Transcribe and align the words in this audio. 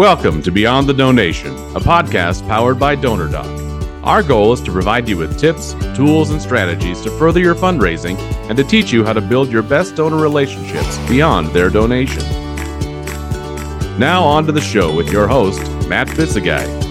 Welcome 0.00 0.40
to 0.44 0.50
Beyond 0.50 0.88
the 0.88 0.94
Donation, 0.94 1.52
a 1.76 1.78
podcast 1.78 2.48
powered 2.48 2.78
by 2.78 2.96
DonorDoc. 2.96 4.02
Our 4.02 4.22
goal 4.22 4.54
is 4.54 4.62
to 4.62 4.72
provide 4.72 5.06
you 5.06 5.18
with 5.18 5.38
tips, 5.38 5.74
tools, 5.94 6.30
and 6.30 6.40
strategies 6.40 7.02
to 7.02 7.10
further 7.18 7.38
your 7.38 7.54
fundraising 7.54 8.16
and 8.48 8.56
to 8.56 8.64
teach 8.64 8.92
you 8.92 9.04
how 9.04 9.12
to 9.12 9.20
build 9.20 9.52
your 9.52 9.60
best 9.62 9.96
donor 9.96 10.16
relationships 10.16 10.96
beyond 11.06 11.48
their 11.48 11.68
donation. 11.68 12.22
Now, 13.98 14.22
on 14.22 14.46
to 14.46 14.52
the 14.52 14.60
show 14.62 14.96
with 14.96 15.12
your 15.12 15.28
host, 15.28 15.60
Matt 15.86 16.08
Bitzegaio. 16.08 16.82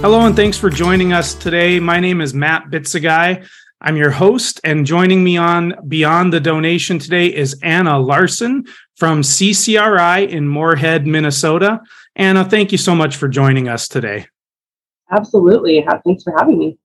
Hello, 0.00 0.24
and 0.24 0.34
thanks 0.34 0.56
for 0.56 0.70
joining 0.70 1.12
us 1.12 1.34
today. 1.34 1.78
My 1.78 2.00
name 2.00 2.22
is 2.22 2.32
Matt 2.32 2.70
Bitzegaio. 2.70 3.46
I'm 3.82 3.98
your 3.98 4.12
host, 4.12 4.62
and 4.64 4.86
joining 4.86 5.22
me 5.22 5.36
on 5.36 5.74
Beyond 5.86 6.32
the 6.32 6.40
Donation 6.40 6.98
today 6.98 7.26
is 7.26 7.60
Anna 7.62 7.98
Larson 7.98 8.64
from 8.96 9.22
CCRI 9.22 10.28
in 10.28 10.48
Moorhead, 10.48 11.06
Minnesota. 11.06 11.80
Anna, 12.16 12.44
thank 12.44 12.72
you 12.72 12.78
so 12.78 12.94
much 12.94 13.16
for 13.16 13.28
joining 13.28 13.68
us 13.68 13.88
today. 13.88 14.26
Absolutely. 15.10 15.84
Thanks 16.04 16.22
for 16.22 16.34
having 16.36 16.58
me. 16.58 16.78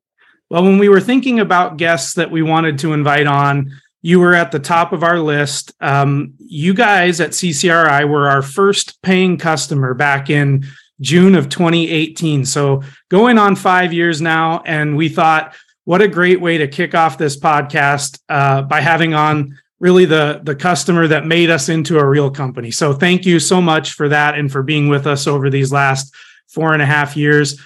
Well, 0.49 0.63
when 0.63 0.79
we 0.79 0.89
were 0.89 0.99
thinking 0.99 1.39
about 1.39 1.77
guests 1.77 2.15
that 2.15 2.31
we 2.31 2.41
wanted 2.41 2.79
to 2.79 2.93
invite 2.93 3.27
on, 3.27 3.71
you 4.01 4.19
were 4.19 4.33
at 4.33 4.51
the 4.51 4.59
top 4.59 4.93
of 4.93 5.03
our 5.03 5.19
list. 5.19 5.73
Um, 5.81 6.33
you 6.39 6.73
guys 6.73 7.19
at 7.21 7.31
CCRI 7.31 8.07
were 8.07 8.29
our 8.29 8.41
first 8.41 9.01
paying 9.01 9.37
customer 9.37 9.93
back 9.93 10.29
in 10.29 10.65
June 11.01 11.35
of 11.35 11.49
2018. 11.49 12.45
So 12.45 12.81
going 13.09 13.37
on 13.37 13.55
five 13.55 13.93
years 13.93 14.21
now. 14.21 14.61
And 14.65 14.97
we 14.97 15.09
thought, 15.09 15.53
what 15.85 16.01
a 16.01 16.07
great 16.07 16.41
way 16.41 16.57
to 16.57 16.67
kick 16.67 16.95
off 16.95 17.17
this 17.17 17.37
podcast 17.37 18.19
uh, 18.29 18.63
by 18.63 18.81
having 18.81 19.13
on 19.13 19.57
really 19.79 20.05
the 20.05 20.41
the 20.43 20.55
customer 20.55 21.07
that 21.07 21.25
made 21.25 21.49
us 21.49 21.69
into 21.69 21.97
a 21.97 22.05
real 22.05 22.29
company. 22.29 22.71
So 22.71 22.93
thank 22.93 23.25
you 23.25 23.39
so 23.39 23.61
much 23.61 23.93
for 23.93 24.09
that 24.09 24.37
and 24.37 24.51
for 24.51 24.63
being 24.63 24.89
with 24.89 25.07
us 25.07 25.27
over 25.27 25.49
these 25.49 25.71
last 25.71 26.13
four 26.47 26.73
and 26.73 26.81
a 26.81 26.85
half 26.85 27.15
years. 27.15 27.59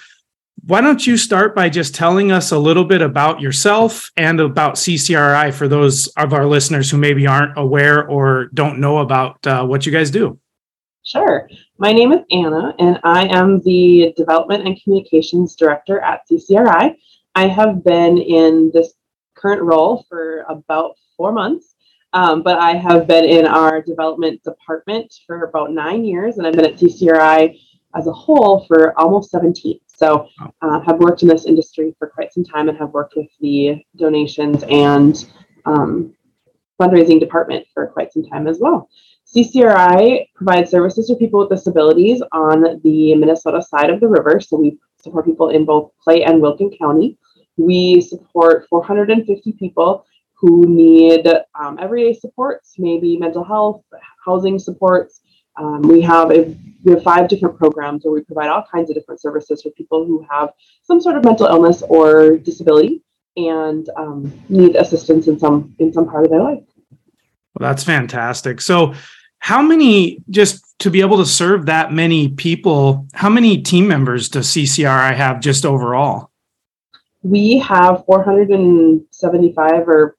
Why 0.65 0.79
don't 0.79 1.05
you 1.05 1.17
start 1.17 1.55
by 1.55 1.67
just 1.67 1.93
telling 1.93 2.31
us 2.31 2.51
a 2.51 2.59
little 2.59 2.85
bit 2.85 3.01
about 3.01 3.41
yourself 3.41 4.11
and 4.15 4.39
about 4.39 4.75
CCRI 4.75 5.53
for 5.53 5.67
those 5.67 6.07
of 6.15 6.31
our 6.31 6.45
listeners 6.45 6.89
who 6.89 6.97
maybe 6.97 7.27
aren't 7.27 7.57
aware 7.57 8.07
or 8.07 8.45
don't 8.53 8.79
know 8.79 8.99
about 8.99 9.45
uh, 9.45 9.65
what 9.65 9.85
you 9.85 9.91
guys 9.91 10.09
do? 10.09 10.39
Sure. 11.03 11.49
My 11.79 11.91
name 11.91 12.13
is 12.13 12.21
Anna, 12.31 12.73
and 12.79 12.97
I 13.03 13.25
am 13.25 13.59
the 13.63 14.13
Development 14.15 14.65
and 14.65 14.81
Communications 14.81 15.53
Director 15.55 15.99
at 15.99 16.21
CCRI. 16.29 16.95
I 17.35 17.47
have 17.47 17.83
been 17.83 18.17
in 18.19 18.71
this 18.73 18.93
current 19.35 19.61
role 19.63 20.05
for 20.07 20.45
about 20.47 20.95
four 21.17 21.33
months. 21.33 21.72
Um, 22.13 22.43
but 22.43 22.59
I 22.59 22.75
have 22.75 23.07
been 23.07 23.25
in 23.25 23.47
our 23.47 23.81
development 23.81 24.43
department 24.43 25.13
for 25.25 25.45
about 25.45 25.71
nine 25.71 26.05
years, 26.05 26.37
and 26.37 26.45
I've 26.45 26.53
been 26.53 26.65
at 26.65 26.75
CCRI 26.75 27.57
as 27.95 28.07
a 28.07 28.13
whole 28.13 28.65
for 28.65 28.97
almost 28.99 29.31
17. 29.31 29.79
So, 29.87 30.27
uh, 30.61 30.79
have 30.81 30.99
worked 30.99 31.23
in 31.23 31.27
this 31.27 31.45
industry 31.45 31.95
for 31.97 32.07
quite 32.07 32.33
some 32.33 32.43
time 32.43 32.69
and 32.69 32.77
have 32.77 32.91
worked 32.91 33.15
with 33.15 33.27
the 33.39 33.83
donations 33.95 34.63
and 34.69 35.25
um, 35.65 36.13
fundraising 36.79 37.19
department 37.19 37.65
for 37.73 37.87
quite 37.87 38.11
some 38.13 38.23
time 38.25 38.47
as 38.47 38.59
well. 38.59 38.89
CCRI 39.25 40.27
provides 40.35 40.69
services 40.69 41.07
to 41.07 41.15
people 41.15 41.39
with 41.39 41.49
disabilities 41.49 42.21
on 42.31 42.79
the 42.83 43.15
Minnesota 43.15 43.61
side 43.61 43.89
of 43.89 43.99
the 43.99 44.07
river. 44.07 44.39
So, 44.39 44.57
we 44.57 44.77
support 45.01 45.25
people 45.25 45.49
in 45.49 45.65
both 45.65 45.91
Clay 46.03 46.23
and 46.23 46.41
Wilkin 46.41 46.71
County. 46.77 47.17
We 47.57 48.01
support 48.01 48.67
450 48.69 49.51
people 49.53 50.05
who 50.43 50.65
need 50.67 51.25
um, 51.57 51.79
everyday 51.79 52.13
supports, 52.13 52.73
maybe 52.77 53.15
mental 53.15 53.45
health, 53.45 53.81
housing 54.25 54.59
supports. 54.59 55.21
Um, 55.57 55.83
we 55.83 56.01
have 56.01 56.31
a 56.31 56.53
we 56.83 56.91
have 56.91 57.01
five 57.01 57.29
different 57.29 57.57
programs 57.57 58.03
where 58.03 58.13
we 58.13 58.23
provide 58.23 58.49
all 58.49 58.65
kinds 58.69 58.89
of 58.89 58.95
different 58.97 59.21
services 59.21 59.61
for 59.61 59.69
people 59.69 60.05
who 60.05 60.27
have 60.29 60.49
some 60.81 60.99
sort 60.99 61.15
of 61.15 61.23
mental 61.23 61.45
illness 61.45 61.81
or 61.83 62.37
disability 62.37 63.01
and 63.37 63.87
um, 63.95 64.33
need 64.49 64.75
assistance 64.75 65.27
in 65.27 65.39
some 65.39 65.73
in 65.79 65.93
some 65.93 66.09
part 66.09 66.25
of 66.25 66.31
their 66.31 66.43
life. 66.43 66.63
Well, 67.57 67.69
that's 67.69 67.85
fantastic. 67.85 68.59
So, 68.59 68.95
how 69.39 69.61
many 69.61 70.21
just 70.29 70.77
to 70.79 70.91
be 70.91 70.99
able 70.99 71.19
to 71.19 71.25
serve 71.25 71.67
that 71.67 71.93
many 71.93 72.27
people? 72.27 73.07
How 73.13 73.29
many 73.29 73.61
team 73.61 73.87
members 73.87 74.27
does 74.27 74.49
CCRI 74.49 75.15
have 75.15 75.39
just 75.39 75.65
overall? 75.65 76.31
We 77.21 77.59
have 77.59 78.03
475 78.05 79.87
or 79.87 80.17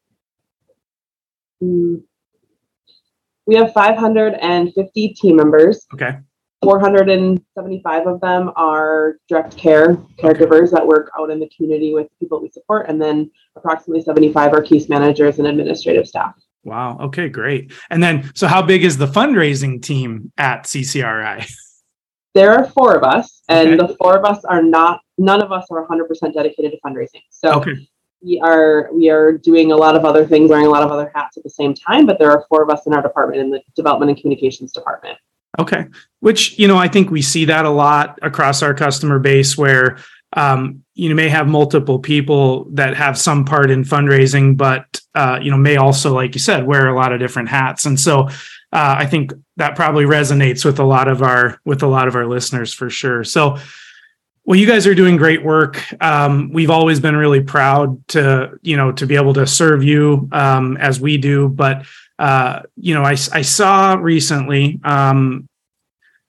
we 3.46 3.56
have 3.56 3.72
550 3.72 5.08
team 5.14 5.36
members. 5.36 5.86
Okay. 5.92 6.18
475 6.62 8.06
of 8.06 8.20
them 8.22 8.50
are 8.56 9.16
direct 9.28 9.54
care 9.56 9.96
caregivers 10.18 10.70
that 10.70 10.86
work 10.86 11.10
out 11.18 11.30
in 11.30 11.38
the 11.38 11.48
community 11.54 11.92
with 11.92 12.08
people 12.18 12.40
we 12.40 12.48
support, 12.48 12.88
and 12.88 13.00
then 13.00 13.30
approximately 13.54 14.02
75 14.02 14.54
are 14.54 14.62
case 14.62 14.88
managers 14.88 15.38
and 15.38 15.46
administrative 15.46 16.08
staff. 16.08 16.34
Wow. 16.62 16.96
Okay, 16.98 17.28
great. 17.28 17.72
And 17.90 18.02
then, 18.02 18.30
so 18.34 18.46
how 18.46 18.62
big 18.62 18.82
is 18.82 18.96
the 18.96 19.06
fundraising 19.06 19.82
team 19.82 20.32
at 20.38 20.64
CCRI? 20.64 21.50
There 22.34 22.52
are 22.52 22.64
four 22.70 22.96
of 22.96 23.04
us, 23.04 23.42
and 23.48 23.68
okay. 23.68 23.76
the 23.76 23.96
four 23.96 24.16
of 24.16 24.24
us 24.24 24.44
are 24.44 24.62
not, 24.62 25.02
none 25.18 25.42
of 25.42 25.52
us 25.52 25.66
are 25.70 25.86
100% 25.86 26.34
dedicated 26.34 26.72
to 26.72 26.78
fundraising. 26.84 27.20
So 27.30 27.52
okay 27.60 27.86
we 28.24 28.40
are 28.40 28.88
we 28.92 29.10
are 29.10 29.32
doing 29.32 29.72
a 29.72 29.76
lot 29.76 29.96
of 29.96 30.04
other 30.04 30.26
things, 30.26 30.50
wearing 30.50 30.66
a 30.66 30.70
lot 30.70 30.82
of 30.82 30.90
other 30.90 31.10
hats 31.14 31.36
at 31.36 31.42
the 31.42 31.50
same 31.50 31.74
time. 31.74 32.06
But 32.06 32.18
there 32.18 32.30
are 32.30 32.44
four 32.48 32.62
of 32.62 32.70
us 32.70 32.86
in 32.86 32.94
our 32.94 33.02
department, 33.02 33.40
in 33.40 33.50
the 33.50 33.60
development 33.76 34.10
and 34.10 34.20
communications 34.20 34.72
department. 34.72 35.18
Okay, 35.58 35.86
which 36.20 36.58
you 36.58 36.66
know 36.66 36.76
I 36.76 36.88
think 36.88 37.10
we 37.10 37.22
see 37.22 37.44
that 37.44 37.64
a 37.64 37.70
lot 37.70 38.18
across 38.22 38.62
our 38.62 38.74
customer 38.74 39.18
base, 39.18 39.56
where 39.58 39.98
um, 40.32 40.82
you 40.94 41.14
may 41.14 41.28
have 41.28 41.46
multiple 41.46 41.98
people 41.98 42.64
that 42.72 42.96
have 42.96 43.18
some 43.18 43.44
part 43.44 43.70
in 43.70 43.84
fundraising, 43.84 44.56
but 44.56 45.00
uh, 45.14 45.38
you 45.40 45.50
know 45.50 45.58
may 45.58 45.76
also, 45.76 46.14
like 46.14 46.34
you 46.34 46.40
said, 46.40 46.66
wear 46.66 46.88
a 46.88 46.96
lot 46.96 47.12
of 47.12 47.20
different 47.20 47.48
hats, 47.48 47.86
and 47.86 47.98
so. 47.98 48.28
Uh, 48.72 48.96
I 48.98 49.06
think 49.06 49.32
that 49.56 49.76
probably 49.76 50.04
resonates 50.04 50.64
with 50.64 50.80
a 50.80 50.84
lot 50.84 51.06
of 51.06 51.22
our 51.22 51.60
with 51.64 51.84
a 51.84 51.86
lot 51.86 52.08
of 52.08 52.16
our 52.16 52.26
listeners 52.26 52.74
for 52.74 52.90
sure. 52.90 53.22
So, 53.22 53.56
well, 54.44 54.58
you 54.58 54.66
guys 54.66 54.86
are 54.86 54.94
doing 54.94 55.16
great 55.16 55.42
work. 55.42 55.82
Um, 56.02 56.50
we've 56.52 56.70
always 56.70 57.00
been 57.00 57.16
really 57.16 57.40
proud 57.40 58.06
to, 58.08 58.58
you 58.62 58.76
know, 58.76 58.92
to 58.92 59.06
be 59.06 59.16
able 59.16 59.32
to 59.34 59.46
serve 59.46 59.82
you 59.82 60.28
um, 60.32 60.76
as 60.76 61.00
we 61.00 61.16
do. 61.16 61.48
But, 61.48 61.86
uh, 62.18 62.62
you 62.76 62.94
know, 62.94 63.02
I, 63.02 63.12
I 63.12 63.42
saw 63.42 63.94
recently 63.94 64.80
um, 64.84 65.48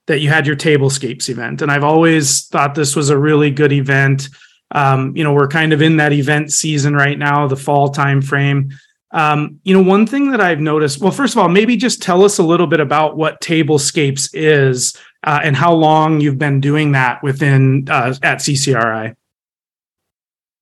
that 0.07 0.19
you 0.19 0.29
had 0.29 0.47
your 0.47 0.55
Tablescapes 0.55 1.29
event, 1.29 1.61
and 1.61 1.69
I've 1.69 1.83
always 1.83 2.47
thought 2.47 2.73
this 2.73 2.95
was 2.95 3.09
a 3.09 3.17
really 3.17 3.51
good 3.51 3.73
event. 3.73 4.29
Um, 4.71 5.15
you 5.15 5.23
know, 5.23 5.33
we're 5.33 5.47
kind 5.47 5.73
of 5.73 5.81
in 5.81 5.97
that 5.97 6.13
event 6.13 6.53
season 6.53 6.95
right 6.95 7.19
now, 7.19 7.47
the 7.47 7.57
fall 7.57 7.89
time 7.89 8.21
frame. 8.21 8.71
Um, 9.11 9.59
you 9.63 9.73
know, 9.73 9.87
one 9.87 10.07
thing 10.07 10.31
that 10.31 10.41
I've 10.41 10.59
noticed, 10.59 10.99
well, 10.99 11.11
first 11.11 11.33
of 11.35 11.39
all, 11.39 11.47
maybe 11.47 11.77
just 11.77 12.01
tell 12.01 12.23
us 12.23 12.37
a 12.37 12.43
little 12.43 12.67
bit 12.67 12.79
about 12.79 13.15
what 13.17 13.41
Tablescapes 13.41 14.29
is 14.33 14.95
uh, 15.25 15.41
and 15.43 15.55
how 15.55 15.73
long 15.73 16.21
you've 16.21 16.37
been 16.37 16.61
doing 16.61 16.91
that 16.93 17.21
within 17.23 17.87
uh, 17.89 18.13
at 18.21 18.37
CCRI. 18.37 19.15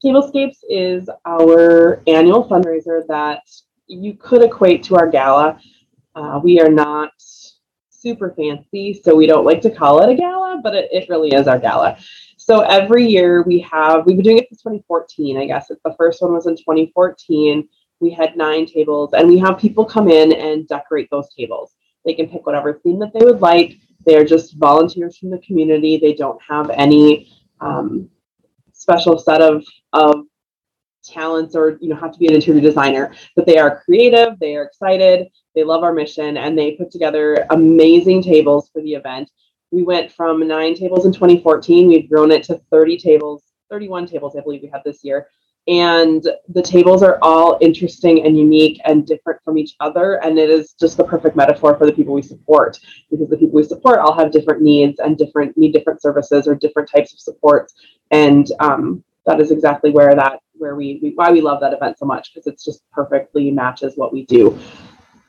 Tablescapes 0.03 0.57
is 0.69 1.09
our 1.25 2.01
annual 2.07 2.47
fundraiser 2.50 3.06
that 3.07 3.41
you 3.88 4.16
could 4.16 4.41
equate 4.41 4.84
to 4.84 4.96
our 4.96 5.09
gala. 5.09 5.59
Uh, 6.16 6.40
we 6.44 6.59
are 6.59 6.69
not 6.69 7.12
super 7.90 8.34
fancy, 8.35 8.94
so 8.94 9.16
we 9.16 9.28
don't 9.28 9.46
like 9.46 9.62
to 9.62 9.69
call 9.69 10.01
it 10.01 10.12
a 10.12 10.16
gala, 10.16 10.59
but 10.63 10.75
it, 10.75 10.90
it 10.91 11.09
really 11.09 11.34
is 11.34 11.47
our 11.47 11.59
gala. 11.59 11.97
So 12.38 12.62
every 12.62 13.06
year 13.06 13.44
we 13.44 13.59
have, 13.62 14.06
we've 14.06 14.18
been 14.18 14.25
doing 14.25 14.38
it 14.40 14.50
since 14.50 14.62
2014, 14.62 15.38
I 15.38 15.45
guess. 15.45 15.68
The 15.68 15.95
first 15.97 16.22
one 16.22 16.34
was 16.34 16.47
in 16.47 16.57
2014. 16.57 17.68
We 18.01 18.12
had 18.12 18.35
nine 18.35 18.66
tables, 18.66 19.12
and 19.13 19.30
we 19.30 19.38
have 19.39 19.57
people 19.57 19.86
come 19.86 20.09
in 20.09 20.33
and 20.33 20.68
decorate 20.68 21.09
those 21.09 21.33
tables. 21.33 21.74
They 22.06 22.13
can 22.13 22.27
pick 22.27 22.45
whatever 22.45 22.74
theme 22.83 23.00
that 23.00 23.13
they 23.13 23.24
would 23.25 23.39
like. 23.39 23.77
They're 24.05 24.25
just 24.25 24.57
volunteers 24.57 25.17
from 25.17 25.29
the 25.29 25.39
community. 25.39 25.97
They 25.97 26.13
don't 26.13 26.41
have 26.47 26.69
any 26.69 27.31
um, 27.61 28.09
special 28.73 29.17
set 29.17 29.41
of, 29.41 29.63
of 29.94 30.25
talents 31.03 31.55
or 31.55 31.77
you 31.81 31.89
know 31.89 31.95
have 31.95 32.11
to 32.13 32.19
be 32.19 32.27
an 32.27 32.33
interior 32.33 32.61
designer 32.61 33.13
but 33.35 33.45
they 33.45 33.57
are 33.57 33.83
creative 33.83 34.39
they 34.39 34.55
are 34.55 34.63
excited 34.63 35.27
they 35.53 35.63
love 35.63 35.83
our 35.83 35.94
mission 35.94 36.38
and 36.38 36.57
they 36.57 36.71
put 36.71 36.89
together 36.89 37.45
amazing 37.50 38.23
tables 38.23 38.69
for 38.71 38.81
the 38.81 38.94
event 38.94 39.29
we 39.71 39.83
went 39.83 40.11
from 40.11 40.47
nine 40.47 40.73
tables 40.73 41.06
in 41.06 41.11
2014 41.11 41.88
we've 41.89 42.09
grown 42.09 42.31
it 42.31 42.44
to 42.44 42.59
30 42.71 42.97
tables 42.97 43.44
31 43.69 44.07
tables 44.07 44.35
i 44.38 44.39
believe 44.39 44.61
we 44.61 44.69
had 44.69 44.81
this 44.85 45.03
year 45.03 45.27
and 45.68 46.27
the 46.50 46.62
tables 46.62 47.04
are 47.04 47.18
all 47.21 47.57
interesting 47.62 48.25
and 48.25 48.38
unique 48.38 48.81
and 48.83 49.07
different 49.07 49.42
from 49.45 49.57
each 49.57 49.75
other. 49.80 50.15
And 50.24 50.38
it 50.38 50.50
is 50.50 50.74
just 50.74 50.98
the 50.98 51.06
perfect 51.06 51.38
metaphor 51.38 51.77
for 51.77 51.86
the 51.86 51.94
people 51.94 52.13
we 52.13 52.21
support 52.21 52.80
because 53.10 53.30
the 53.30 53.38
people 53.38 53.56
we 53.56 53.63
support 53.63 54.00
all 54.00 54.13
have 54.13 54.31
different 54.31 54.62
needs 54.62 55.00
and 55.00 55.18
different 55.18 55.57
need 55.57 55.71
different 55.71 56.01
services 56.01 56.48
or 56.48 56.56
different 56.56 56.89
types 56.94 57.13
of 57.13 57.19
supports. 57.19 57.75
And 58.12 58.51
um, 58.60 59.04
that 59.25 59.39
is 59.39 59.51
exactly 59.51 59.92
where 59.92 60.15
that 60.15 60.39
where 60.56 60.75
we, 60.75 61.00
we 61.01 61.12
why 61.15 61.31
we 61.31 61.42
love 61.42 61.62
that 61.62 61.74
event 61.74 61.98
so 61.98 62.06
much 62.06 62.33
because 62.33 62.45
it's 62.45 62.63
just 62.63 62.83
perfectly 62.92 63.50
matches 63.50 63.94
what 63.95 64.12
we 64.12 64.25
do. 64.25 64.57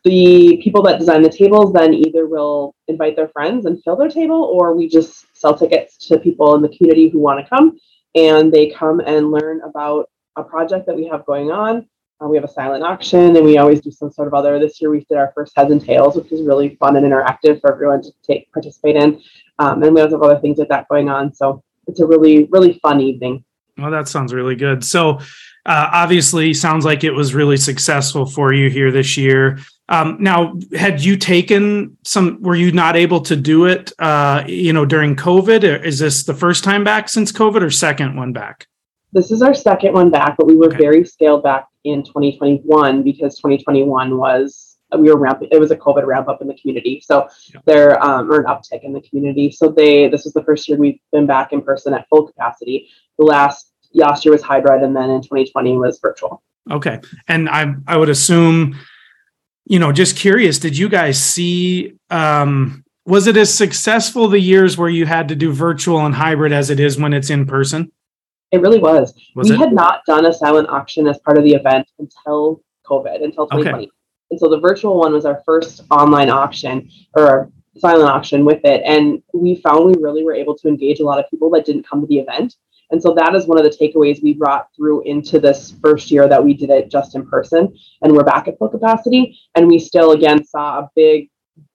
The 0.05 0.61
people 0.63 0.83
that 0.83 0.99
design 0.99 1.23
the 1.23 1.31
tables 1.31 1.73
then 1.73 1.95
either 1.95 2.27
will 2.27 2.75
invite 2.89 3.17
their 3.17 3.29
friends 3.29 3.65
and 3.65 3.83
fill 3.83 3.97
their 3.97 4.11
table, 4.11 4.51
or 4.53 4.77
we 4.77 4.87
just 4.87 5.27
sell 5.33 5.57
tickets 5.57 5.97
to 6.09 6.19
people 6.19 6.55
in 6.57 6.63
the 6.63 6.69
community 6.77 7.09
who 7.09 7.21
want 7.21 7.43
to 7.43 7.49
come, 7.49 7.79
and 8.15 8.53
they 8.53 8.69
come 8.69 9.01
and 9.01 9.31
learn 9.31 9.63
about 9.63 10.11
a 10.37 10.43
project 10.43 10.87
that 10.87 10.97
we 10.97 11.07
have 11.07 11.25
going 11.27 11.51
on. 11.51 11.87
Uh, 12.23 12.29
we 12.29 12.37
have 12.37 12.45
a 12.45 12.49
silent 12.49 12.85
auction, 12.85 13.37
and 13.37 13.45
we 13.45 13.59
always 13.59 13.81
do 13.81 13.91
some 13.91 14.11
sort 14.11 14.29
of 14.29 14.35
other. 14.35 14.59
This 14.59 14.81
year, 14.81 14.91
we 14.91 15.05
did 15.09 15.19
our 15.19 15.33
first 15.35 15.53
heads 15.57 15.73
and 15.73 15.85
tails, 15.85 16.17
which 16.17 16.31
is 16.31 16.43
really 16.43 16.77
fun 16.77 16.97
and 16.97 17.05
interactive 17.05 17.61
for 17.61 17.73
everyone 17.73 18.03
to 18.03 18.11
take 18.23 18.51
participate 18.53 18.97
in. 18.97 19.21
Um, 19.59 19.83
and 19.83 19.95
we 19.95 20.01
have 20.01 20.13
other 20.13 20.39
things 20.39 20.59
like 20.59 20.69
that 20.69 20.89
going 20.89 21.09
on. 21.09 21.35
So 21.35 21.63
it's 21.87 22.01
a 22.01 22.07
really, 22.07 22.45
really 22.51 22.79
fun 22.81 23.01
evening. 23.01 23.45
Well, 23.77 23.91
that 23.91 24.09
sounds 24.09 24.33
really 24.33 24.55
good. 24.55 24.85
So, 24.85 25.19
uh, 25.67 25.91
obviously, 25.93 26.55
sounds 26.55 26.85
like 26.85 27.03
it 27.03 27.11
was 27.11 27.35
really 27.35 27.57
successful 27.57 28.27
for 28.27 28.53
you 28.53 28.71
here 28.71 28.93
this 28.93 29.17
year. 29.17 29.59
Um, 29.89 30.17
now, 30.21 30.55
had 30.77 31.03
you 31.03 31.17
taken 31.17 31.97
some? 32.05 32.41
Were 32.41 32.55
you 32.55 32.71
not 32.71 32.97
able 32.97 33.21
to 33.23 33.37
do 33.37 33.67
it? 33.67 33.93
Uh, 33.99 34.45
you 34.47 34.73
know, 34.73 34.87
during 34.87 35.17
COVID. 35.17 35.85
Is 35.85 35.99
this 35.99 36.25
the 36.25 36.35
first 36.35 36.65
time 36.65 36.85
back 36.85 37.09
since 37.09 37.33
COVID, 37.33 37.63
or 37.63 37.71
second 37.71 38.17
one 38.17 38.33
back? 38.33 38.67
This 39.15 39.31
is 39.31 39.43
our 39.43 39.55
second 39.55 39.95
one 39.95 40.11
back, 40.11 40.37
but 40.37 40.47
we 40.47 40.57
were 40.57 40.67
okay. 40.67 40.77
very 40.77 41.05
scaled 41.05 41.45
back 41.45 41.69
in 41.85 42.03
2021 42.03 43.05
because 43.05 43.37
2021 43.37 44.19
was 44.19 44.77
we 44.99 45.09
were 45.09 45.19
ramping. 45.19 45.49
It 45.53 45.61
was 45.61 45.71
a 45.71 45.77
COVID 45.77 46.05
ramp 46.05 46.29
up 46.29 46.43
in 46.43 46.49
the 46.49 46.55
community, 46.55 47.01
so 47.01 47.29
yeah. 47.53 47.61
there 47.65 48.03
um, 48.03 48.31
or 48.31 48.41
an 48.41 48.47
uptick 48.47 48.83
in 48.83 48.93
the 48.93 49.01
community. 49.01 49.53
So 49.53 49.69
they 49.69 50.09
this 50.09 50.25
was 50.25 50.33
the 50.33 50.43
first 50.43 50.69
year 50.69 50.77
we've 50.79 50.99
been 51.13 51.27
back 51.27 51.53
in 51.53 51.63
person 51.63 51.95
at 51.95 52.09
full 52.09 52.27
capacity. 52.27 52.89
The 53.19 53.25
last 53.25 53.71
last 53.93 54.25
year 54.25 54.33
was 54.33 54.43
hybrid, 54.43 54.83
and 54.83 54.97
then 54.97 55.11
in 55.11 55.23
2020 55.23 55.77
was 55.77 56.01
virtual. 56.01 56.43
Okay, 56.71 57.01
and 57.29 57.49
I 57.49 57.75
I 57.87 57.97
would 57.97 58.09
assume, 58.09 58.77
you 59.65 59.79
know, 59.79 59.93
just 59.93 60.17
curious, 60.17 60.59
did 60.59 60.77
you 60.77 60.89
guys 60.89 61.23
see? 61.23 61.95
Um, 62.11 62.85
was 63.07 63.27
it 63.27 63.37
as 63.37 63.55
successful 63.55 64.29
the 64.29 64.41
years 64.41 64.79
where 64.79 64.89
you 64.89 65.07
had 65.07 65.29
to 65.29 65.37
do 65.37 65.53
virtual 65.53 66.05
and 66.05 66.15
hybrid 66.15 66.53
as 66.53 66.71
it 66.71 66.81
is 66.81 66.99
when 66.99 67.13
it's 67.13 67.31
in 67.31 67.47
person? 67.47 67.93
It 68.55 68.61
really 68.61 68.79
was. 68.79 69.13
was 69.35 69.49
we 69.49 69.57
it? 69.57 69.59
had 69.59 69.73
not 69.73 70.05
done 70.07 70.27
a 70.27 70.33
silent 70.33 70.69
auction 70.69 71.09
as 71.09 71.19
part 71.19 71.39
of 71.39 71.45
the 71.45 71.55
event 71.55 71.89
until 71.99 72.63
COVID, 72.87 73.25
until 73.25 73.47
2020. 73.49 73.85
Okay. 73.85 73.91
And 74.31 74.39
so 74.39 74.49
the 74.49 74.61
virtual 74.61 74.97
one 74.99 75.13
was 75.13 75.27
our 75.27 75.43
first 75.45 75.83
online 75.91 76.31
auction 76.31 76.89
or 77.17 77.51
silent 77.77 78.09
auction 78.09 78.45
with 78.45 78.61
it. 78.65 78.83
And 78.85 79.23
we 79.33 79.57
found 79.57 79.87
we 79.87 80.01
really 80.01 80.25
were 80.25 80.35
able 80.35 80.57
to 80.59 80.69
engage 80.69 81.01
a 81.01 81.05
lot 81.05 81.19
of 81.19 81.29
people 81.31 81.51
that 81.51 81.65
didn't 81.67 81.89
come 81.89 82.01
to 82.01 82.07
the 82.07 82.19
event. 82.19 82.55
And 82.93 83.03
so 83.03 83.13
that 83.15 83.35
is 83.35 83.47
one 83.47 83.59
of 83.59 83.65
the 83.65 83.77
takeaways 83.77 84.23
we 84.23 84.35
brought 84.35 84.69
through 84.77 85.03
into 85.03 85.41
this 85.41 85.75
first 85.83 86.13
year 86.13 86.29
that 86.29 86.45
we 86.45 86.55
did 86.55 86.71
it 86.71 86.91
just 86.91 87.17
in 87.17 87.27
person. 87.27 87.75
And 88.03 88.13
we're 88.13 88.23
back 88.23 88.47
at 88.47 88.57
full 88.59 88.69
capacity. 88.69 89.37
And 89.57 89.67
we 89.67 89.81
still, 89.81 90.13
again, 90.13 90.45
saw 90.45 90.79
a 90.79 90.91
big 90.95 91.29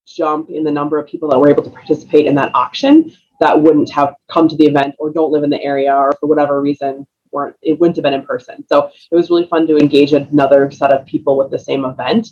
jump 0.07 0.49
in 0.49 0.63
the 0.63 0.71
number 0.71 0.97
of 0.97 1.07
people 1.07 1.29
that 1.29 1.39
were 1.39 1.49
able 1.49 1.63
to 1.63 1.69
participate 1.69 2.25
in 2.25 2.35
that 2.35 2.55
auction 2.55 3.11
that 3.39 3.61
wouldn't 3.61 3.89
have 3.91 4.15
come 4.29 4.47
to 4.47 4.55
the 4.55 4.65
event 4.65 4.95
or 4.99 5.11
don't 5.11 5.31
live 5.31 5.43
in 5.43 5.49
the 5.49 5.61
area 5.61 5.93
or 5.93 6.11
for 6.19 6.27
whatever 6.27 6.61
reason 6.61 7.07
weren't 7.31 7.55
it 7.61 7.79
wouldn't 7.79 7.95
have 7.95 8.03
been 8.03 8.13
in 8.13 8.25
person. 8.25 8.65
So 8.67 8.91
it 9.11 9.15
was 9.15 9.29
really 9.29 9.47
fun 9.47 9.67
to 9.67 9.77
engage 9.77 10.13
another 10.13 10.71
set 10.71 10.91
of 10.91 11.05
people 11.05 11.37
with 11.37 11.51
the 11.51 11.59
same 11.59 11.85
event 11.85 12.29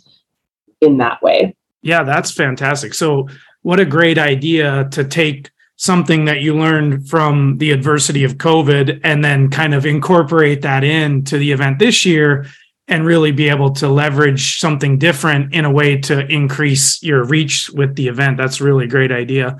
in 0.80 0.98
that 0.98 1.22
way. 1.22 1.56
Yeah, 1.82 2.02
that's 2.02 2.32
fantastic. 2.32 2.94
So 2.94 3.28
what 3.62 3.80
a 3.80 3.84
great 3.84 4.18
idea 4.18 4.88
to 4.92 5.04
take 5.04 5.50
something 5.76 6.24
that 6.24 6.40
you 6.40 6.56
learned 6.56 7.08
from 7.08 7.56
the 7.58 7.70
adversity 7.70 8.24
of 8.24 8.34
COVID 8.34 9.00
and 9.04 9.24
then 9.24 9.48
kind 9.48 9.74
of 9.74 9.86
incorporate 9.86 10.62
that 10.62 10.82
into 10.82 11.38
the 11.38 11.52
event 11.52 11.78
this 11.78 12.04
year 12.04 12.46
and 12.88 13.06
really 13.06 13.30
be 13.30 13.48
able 13.48 13.70
to 13.70 13.86
leverage 13.86 14.58
something 14.58 14.98
different 14.98 15.54
in 15.54 15.64
a 15.64 15.70
way 15.70 15.96
to 15.96 16.26
increase 16.26 17.02
your 17.02 17.22
reach 17.22 17.70
with 17.70 17.94
the 17.94 18.08
event. 18.08 18.38
That's 18.38 18.60
really 18.60 18.86
a 18.86 18.88
great 18.88 19.12
idea. 19.12 19.58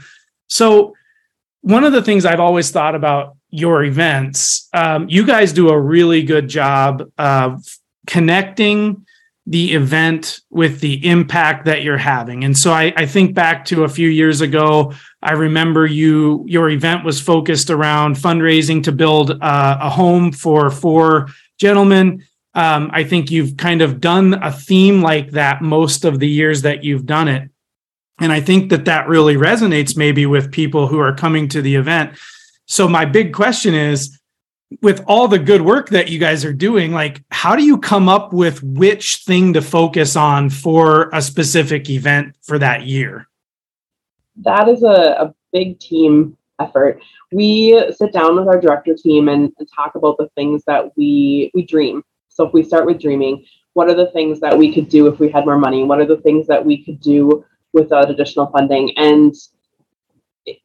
So 0.48 0.94
one 1.62 1.84
of 1.84 1.92
the 1.92 2.02
things 2.02 2.24
I've 2.24 2.40
always 2.40 2.70
thought 2.70 2.94
about 2.94 3.36
your 3.50 3.84
events, 3.84 4.68
um, 4.72 5.08
you 5.08 5.26
guys 5.26 5.52
do 5.52 5.70
a 5.70 5.80
really 5.80 6.22
good 6.22 6.48
job 6.48 7.10
of 7.18 7.64
connecting 8.06 9.04
the 9.46 9.72
event 9.72 10.40
with 10.50 10.80
the 10.80 11.06
impact 11.06 11.64
that 11.64 11.82
you're 11.82 11.96
having. 11.96 12.44
And 12.44 12.56
so 12.56 12.70
I, 12.70 12.92
I, 12.94 13.06
think 13.06 13.34
back 13.34 13.64
to 13.66 13.84
a 13.84 13.88
few 13.88 14.10
years 14.10 14.42
ago, 14.42 14.92
I 15.22 15.32
remember 15.32 15.86
you 15.86 16.44
your 16.46 16.68
event 16.68 17.02
was 17.02 17.18
focused 17.18 17.70
around 17.70 18.16
fundraising 18.16 18.82
to 18.84 18.92
build 18.92 19.30
uh, 19.30 19.78
a 19.80 19.88
home 19.88 20.32
for 20.32 20.68
four 20.70 21.28
gentlemen. 21.58 22.26
Um, 22.54 22.90
I 22.92 23.04
think 23.04 23.30
you've 23.30 23.56
kind 23.56 23.80
of 23.80 24.02
done 24.02 24.34
a 24.34 24.52
theme 24.52 25.00
like 25.00 25.30
that 25.30 25.62
most 25.62 26.04
of 26.04 26.18
the 26.18 26.28
years 26.28 26.62
that 26.62 26.84
you've 26.84 27.06
done 27.06 27.28
it. 27.28 27.50
And 28.20 28.32
I 28.32 28.40
think 28.40 28.70
that 28.70 28.84
that 28.86 29.08
really 29.08 29.36
resonates 29.36 29.96
maybe 29.96 30.26
with 30.26 30.50
people 30.50 30.86
who 30.86 30.98
are 30.98 31.14
coming 31.14 31.48
to 31.48 31.62
the 31.62 31.76
event. 31.76 32.18
So 32.66 32.88
my 32.88 33.04
big 33.04 33.32
question 33.32 33.74
is 33.74 34.18
with 34.82 35.02
all 35.06 35.28
the 35.28 35.38
good 35.38 35.62
work 35.62 35.88
that 35.90 36.10
you 36.10 36.18
guys 36.18 36.44
are 36.44 36.52
doing, 36.52 36.92
like 36.92 37.22
how 37.30 37.56
do 37.56 37.64
you 37.64 37.78
come 37.78 38.08
up 38.08 38.32
with 38.32 38.62
which 38.62 39.22
thing 39.24 39.52
to 39.54 39.62
focus 39.62 40.16
on 40.16 40.50
for 40.50 41.08
a 41.12 41.22
specific 41.22 41.88
event 41.88 42.36
for 42.42 42.58
that 42.58 42.86
year? 42.86 43.26
That 44.36 44.68
is 44.68 44.82
a, 44.82 44.86
a 44.88 45.34
big 45.52 45.80
team 45.80 46.36
effort. 46.60 47.00
We 47.32 47.92
sit 47.92 48.12
down 48.12 48.36
with 48.36 48.48
our 48.48 48.60
director 48.60 48.94
team 48.94 49.28
and, 49.28 49.52
and 49.58 49.68
talk 49.74 49.94
about 49.94 50.16
the 50.18 50.28
things 50.34 50.64
that 50.66 50.96
we 50.96 51.50
we 51.54 51.64
dream. 51.64 52.02
So 52.28 52.46
if 52.46 52.52
we 52.52 52.62
start 52.62 52.86
with 52.86 53.00
dreaming, 53.00 53.44
what 53.72 53.88
are 53.88 53.94
the 53.94 54.10
things 54.12 54.40
that 54.40 54.56
we 54.56 54.72
could 54.72 54.88
do 54.88 55.06
if 55.06 55.18
we 55.18 55.30
had 55.30 55.44
more 55.44 55.58
money? 55.58 55.82
What 55.84 56.00
are 56.00 56.06
the 56.06 56.18
things 56.18 56.46
that 56.46 56.64
we 56.64 56.84
could 56.84 57.00
do 57.00 57.44
without 57.72 58.10
additional 58.10 58.46
funding? 58.46 58.96
And 58.96 59.34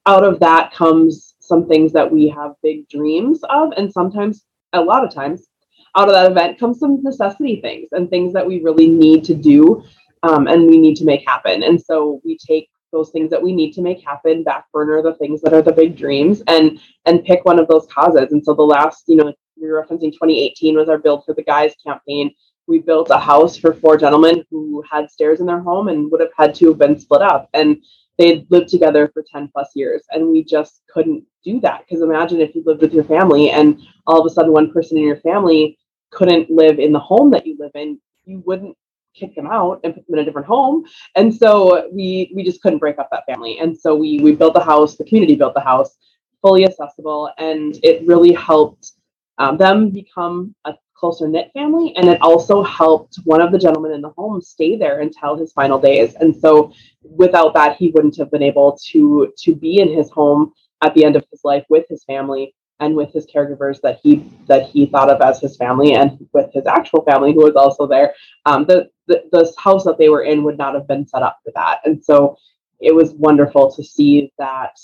out 0.06 0.24
of 0.24 0.40
that 0.40 0.74
comes 0.74 1.36
some 1.40 1.68
things 1.68 1.92
that 1.94 2.10
we 2.10 2.28
have 2.30 2.54
big 2.64 2.88
dreams 2.88 3.42
of 3.50 3.74
and 3.76 3.92
sometimes 3.92 4.46
a 4.72 4.82
lot 4.82 5.04
of 5.04 5.14
times 5.14 5.48
out 5.96 6.08
of 6.08 6.14
that 6.14 6.32
event 6.32 6.60
comes 6.60 6.80
some 6.80 7.04
necessity 7.04 7.60
things 7.62 7.90
and 7.92 8.10
things 8.10 8.34
that 8.34 8.48
we 8.48 8.62
really 8.62 8.88
need 8.88 9.24
to 9.26 9.36
do 9.36 9.84
um, 10.24 10.48
and 10.48 10.68
we 10.68 10.78
need 10.78 10.96
to 10.96 11.06
make 11.06 11.28
happen. 11.28 11.64
And 11.64 11.80
so 11.80 12.22
we 12.24 12.38
take 12.38 12.70
those 12.92 13.10
things 13.10 13.30
that 13.30 13.42
we 13.42 13.54
need 13.54 13.74
to 13.74 13.82
make 13.82 14.04
happen 14.04 14.44
back 14.44 14.72
burner 14.72 15.02
the 15.02 15.16
things 15.16 15.42
that 15.42 15.54
are 15.54 15.62
the 15.62 15.72
big 15.72 15.98
dreams 15.98 16.42
and 16.48 16.80
and 17.06 17.26
pick 17.26 17.44
one 17.44 17.60
of 17.60 17.68
those 17.68 17.88
causes. 17.88 18.32
And 18.32 18.44
so 18.44 18.54
the 18.54 18.62
last 18.62 19.04
you 19.08 19.16
know 19.16 19.34
we 19.60 19.68
were 19.68 19.84
referencing 19.84 20.12
2018 20.14 20.76
was 20.76 20.90
our 20.90 20.98
build 20.98 21.26
for 21.26 21.34
the 21.34 21.44
guys 21.44 21.74
campaign 21.86 22.34
we 22.68 22.80
built 22.80 23.10
a 23.10 23.20
house 23.20 23.58
for 23.58 23.74
four 23.74 23.98
gentlemen 23.98 24.44
who 24.50 24.84
had 24.90 25.12
stairs 25.12 25.40
in 25.40 25.46
their 25.46 25.60
home 25.60 25.90
and 25.90 26.12
would 26.12 26.22
have 26.22 26.32
had 26.38 26.56
to 26.56 26.70
have 26.70 26.78
been 26.78 27.00
split 27.00 27.22
up. 27.22 27.50
And 27.54 27.84
they'd 28.18 28.46
lived 28.50 28.70
together 28.70 29.10
for 29.14 29.24
10 29.32 29.50
plus 29.54 29.70
years 29.76 30.04
and 30.12 30.28
we 30.28 30.44
just 30.44 30.82
couldn't 30.90 31.24
do 31.44 31.60
that. 31.62 31.82
Because 31.82 32.02
imagine 32.02 32.42
if 32.42 32.56
you 32.56 32.64
lived 32.66 32.82
with 32.82 32.94
your 32.94 33.04
family 33.04 33.50
and 33.50 33.82
all 34.08 34.20
of 34.20 34.26
a 34.26 34.34
sudden 34.34 34.52
one 34.52 34.72
person 34.72 34.98
in 34.98 35.04
your 35.04 35.18
family 35.18 35.78
couldn't 36.12 36.50
live 36.50 36.80
in 36.80 36.92
the 36.92 37.00
home 37.00 37.32
that 37.32 37.46
you 37.46 37.58
live 37.60 37.72
in 37.76 38.00
you 38.26 38.42
wouldn't 38.46 38.78
kick 39.16 39.36
them 39.36 39.48
out 39.48 39.80
and 39.84 39.94
put 39.94 40.06
them 40.08 40.16
in 40.16 40.22
a 40.22 40.26
different 40.26 40.48
home. 40.48 40.86
And 41.16 41.34
so 41.34 41.90
we 41.92 42.32
we 42.36 42.44
just 42.44 42.62
couldn't 42.62 42.80
break 42.80 43.00
up 43.00 43.10
that 43.12 43.26
family. 43.26 43.60
And 43.60 43.78
so 43.78 43.96
we 43.96 44.20
we 44.20 44.34
built 44.34 44.54
the 44.54 44.64
house 44.64 44.96
the 44.96 45.06
community 45.06 45.36
built 45.36 45.54
the 45.54 45.62
house 45.62 45.98
fully 46.42 46.66
accessible 46.66 47.32
and 47.38 47.80
it 47.84 48.06
really 48.06 48.34
helped 48.34 48.94
um, 49.38 49.58
them 49.58 49.90
become 49.90 50.54
a 50.66 50.74
closer 50.96 51.28
knit 51.28 51.52
family 51.54 51.94
and 51.96 52.08
it 52.08 52.22
also 52.22 52.64
helped 52.64 53.20
one 53.26 53.42
of 53.42 53.52
the 53.52 53.58
gentlemen 53.58 53.92
in 53.92 54.02
the 54.02 54.10
home 54.12 54.42
stay 54.42 54.76
there 54.78 55.02
until 55.02 55.36
his 55.36 55.52
final 55.54 55.80
days. 55.80 56.16
And 56.16 56.36
so 56.36 56.74
without 57.04 57.54
that 57.56 57.78
he 57.78 57.90
wouldn't 57.90 58.18
have 58.18 58.32
been 58.32 58.44
able 58.44 58.78
to 58.92 59.34
to 59.38 59.56
be 59.56 59.80
in 59.80 59.92
his 59.92 60.10
home 60.10 60.54
at 60.82 60.94
the 60.94 61.04
end 61.04 61.16
of 61.16 61.26
his 61.32 61.42
life 61.44 61.66
with 61.70 61.86
his 61.90 62.04
family 62.06 62.56
and 62.80 62.96
with 62.96 63.12
his 63.14 63.26
caregivers 63.28 63.80
that 63.82 64.00
he 64.02 64.30
that 64.48 64.68
he 64.68 64.86
thought 64.86 65.10
of 65.10 65.22
as 65.22 65.40
his 65.40 65.58
family 65.58 65.94
and 65.94 66.28
with 66.34 66.52
his 66.54 66.66
actual 66.68 67.04
family 67.04 67.34
who 67.34 67.44
was 67.44 67.56
also 67.56 67.88
there. 67.88 68.14
Um, 68.46 68.66
the, 68.66 68.90
the 69.08 69.24
the 69.32 69.54
house 69.58 69.84
that 69.86 69.98
they 69.98 70.10
were 70.10 70.24
in 70.24 70.44
would 70.44 70.58
not 70.58 70.74
have 70.74 70.88
been 70.88 71.08
set 71.08 71.24
up 71.24 71.40
for 71.44 71.52
that. 71.56 71.80
And 71.86 72.04
so 72.04 72.38
it 72.80 72.94
was 72.94 73.14
wonderful 73.14 73.72
to 73.74 73.84
see 73.84 74.32
that 74.38 74.78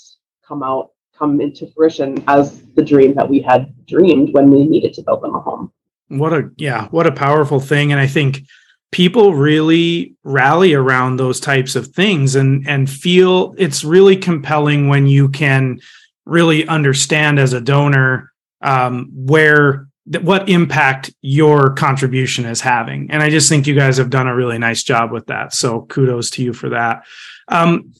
come 0.46 0.62
out 0.62 0.90
come 1.16 1.40
into 1.40 1.70
fruition 1.72 2.22
as 2.28 2.62
the 2.74 2.82
dream 2.82 3.14
that 3.14 3.28
we 3.28 3.40
had 3.40 3.74
dreamed 3.86 4.32
when 4.32 4.50
we 4.50 4.64
needed 4.64 4.94
to 4.94 5.02
build 5.02 5.22
them 5.22 5.34
a 5.34 5.40
home 5.40 5.70
what 6.10 6.32
a 6.32 6.50
yeah, 6.56 6.88
what 6.88 7.06
a 7.06 7.12
powerful 7.12 7.60
thing. 7.60 7.92
And 7.92 8.00
I 8.00 8.06
think 8.06 8.42
people 8.92 9.34
really 9.34 10.14
rally 10.24 10.74
around 10.74 11.16
those 11.16 11.38
types 11.38 11.76
of 11.76 11.86
things 11.88 12.34
and 12.34 12.68
and 12.68 12.90
feel 12.90 13.54
it's 13.56 13.84
really 13.84 14.16
compelling 14.16 14.88
when 14.88 15.06
you 15.06 15.28
can 15.28 15.78
really 16.26 16.66
understand 16.66 17.38
as 17.38 17.52
a 17.52 17.60
donor 17.60 18.32
um, 18.62 19.08
where 19.12 19.86
what 20.22 20.48
impact 20.48 21.14
your 21.22 21.72
contribution 21.74 22.44
is 22.44 22.60
having. 22.60 23.08
And 23.10 23.22
i 23.22 23.30
just 23.30 23.48
think 23.48 23.66
you 23.66 23.76
guys 23.76 23.96
have 23.96 24.10
done 24.10 24.26
a 24.26 24.34
really 24.34 24.58
nice 24.58 24.82
job 24.82 25.12
with 25.12 25.26
that. 25.26 25.54
So 25.54 25.82
kudos 25.82 26.30
to 26.30 26.42
you 26.42 26.52
for 26.52 26.70
that. 26.70 27.04
Um, 27.46 27.92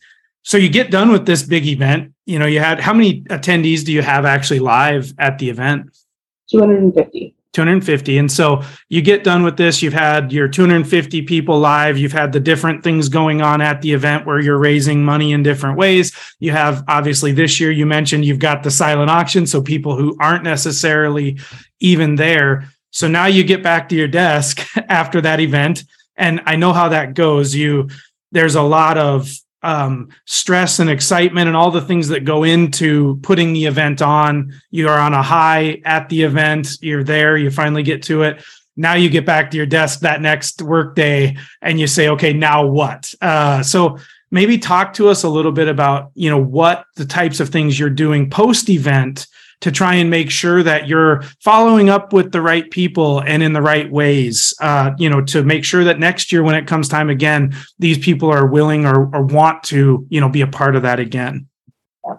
so 0.43 0.57
you 0.57 0.69
get 0.69 0.91
done 0.91 1.13
with 1.13 1.27
this 1.27 1.45
big 1.45 1.67
event. 1.67 2.13
You 2.27 2.41
know 2.41 2.47
you 2.47 2.59
had 2.59 2.81
how 2.81 2.93
many 2.93 3.23
attendees 3.23 3.85
do 3.85 3.93
you 3.93 4.03
have 4.03 4.25
actually 4.25 4.59
live 4.59 5.15
at 5.19 5.39
the 5.39 5.49
event? 5.51 5.97
250 6.51 7.37
250. 7.53 8.19
And 8.19 8.31
so 8.31 8.63
you 8.89 9.03
get 9.03 9.25
done 9.25 9.43
with 9.43 9.57
this, 9.57 9.83
you've 9.83 9.93
had 9.93 10.33
your 10.33 10.49
250 10.49 11.23
people 11.23 11.59
live, 11.59 11.99
you've 11.99 12.13
had 12.13 12.33
the 12.33 12.41
different 12.41 12.85
things 12.85 13.09
going 13.09 13.43
on 13.43 13.61
at 13.61 13.83
the 13.83 13.93
event 13.93 14.27
where 14.27 14.41
you're 14.41 14.59
raising 14.59 15.05
money 15.05 15.33
in 15.33 15.43
different 15.43 15.77
ways. 15.77 16.17
You 16.39 16.53
have 16.53 16.85
obviously 16.87 17.33
this 17.33 17.59
year 17.59 17.71
you 17.71 17.87
mentioned 17.87 18.25
you've 18.25 18.39
got 18.39 18.63
the 18.63 18.71
silent 18.71 19.11
auction 19.11 19.47
so 19.47 19.63
people 19.63 19.97
who 19.97 20.17
aren't 20.21 20.45
necessarily 20.45 21.39
even 21.81 22.15
there. 22.15 22.69
So 22.91 23.09
now 23.09 23.27
you 23.27 23.43
get 23.45 23.63
back 23.63 23.89
to 23.89 23.97
your 23.97 24.09
desk 24.09 24.67
after 24.89 25.21
that 25.21 25.41
event 25.41 25.85
and 26.17 26.41
I 26.47 26.57
know 26.57 26.73
how 26.73 26.91
that 26.91 27.15
goes. 27.15 27.55
You 27.55 27.89
there's 28.31 28.55
a 28.55 28.63
lot 28.63 28.97
of 28.97 29.33
um, 29.63 30.09
stress 30.25 30.79
and 30.79 30.89
excitement 30.89 31.49
and 31.49 31.57
all 31.57 31.71
the 31.71 31.81
things 31.81 32.09
that 32.09 32.25
go 32.25 32.45
into 32.45 33.19
putting 33.23 33.53
the 33.53 33.67
event 33.67 34.03
on. 34.03 34.53
You 34.71 34.89
are 34.89 34.99
on 34.99 35.15
a 35.15 35.23
high 35.23 35.83
at 35.85 36.09
the 36.09 36.23
event. 36.23 36.79
You're 36.81 37.05
there. 37.05 37.37
You 37.37 37.51
finally 37.51 37.83
get 37.83 38.03
to 38.05 38.23
it. 38.23 38.43
Now 38.77 38.95
you 38.95 39.11
get 39.11 39.27
back 39.27 39.51
to 39.51 39.57
your 39.57 39.67
desk 39.67 40.01
that 40.01 40.23
next 40.23 40.63
workday 40.63 41.37
and 41.61 41.79
you 41.79 41.87
say, 41.87 42.09
okay, 42.09 42.33
now 42.33 42.67
what? 42.67 43.13
Uh, 43.21 43.63
so 43.63 43.99
maybe 44.31 44.59
talk 44.59 44.95
to 44.95 45.09
us 45.09 45.23
a 45.23 45.29
little 45.29 45.53
bit 45.53 45.69
about 45.69 46.13
you 46.15 46.31
know 46.31 46.41
what 46.41 46.85
the 46.97 47.05
types 47.05 47.41
of 47.41 47.49
things 47.49 47.79
you're 47.79 47.91
doing 47.91 48.31
post 48.31 48.69
event 48.71 49.27
to 49.61 49.71
try 49.71 49.95
and 49.95 50.11
make 50.11 50.31
sure 50.31 50.63
that 50.63 50.89
you're 50.89 51.23
following 51.41 51.91
up 51.91 52.13
with 52.13 52.33
the 52.33 52.41
right 52.41 52.71
people 52.71 53.21
and 53.21 53.43
in 53.43 53.53
the 53.53 53.63
right 53.63 53.91
ways 53.91 54.55
uh, 54.61 54.93
you 54.99 55.09
know 55.09 55.23
to 55.23 55.43
make 55.43 55.65
sure 55.65 55.85
that 55.85 55.99
next 55.99 56.33
year 56.33 56.43
when 56.43 56.55
it 56.55 56.67
comes 56.67 56.89
time 56.89 57.11
again 57.11 57.55
these 57.79 57.99
people 57.99 58.31
are 58.31 58.47
willing 58.47 58.87
or, 58.87 59.15
or 59.15 59.23
want 59.23 59.63
to 59.63 60.07
you 60.11 60.21
know 60.21 60.29
be 60.29 60.41
a 60.41 60.47
part 60.47 60.77
of 60.77 60.83
that 60.83 60.99
again. 60.99 61.47
Yeah. 62.07 62.15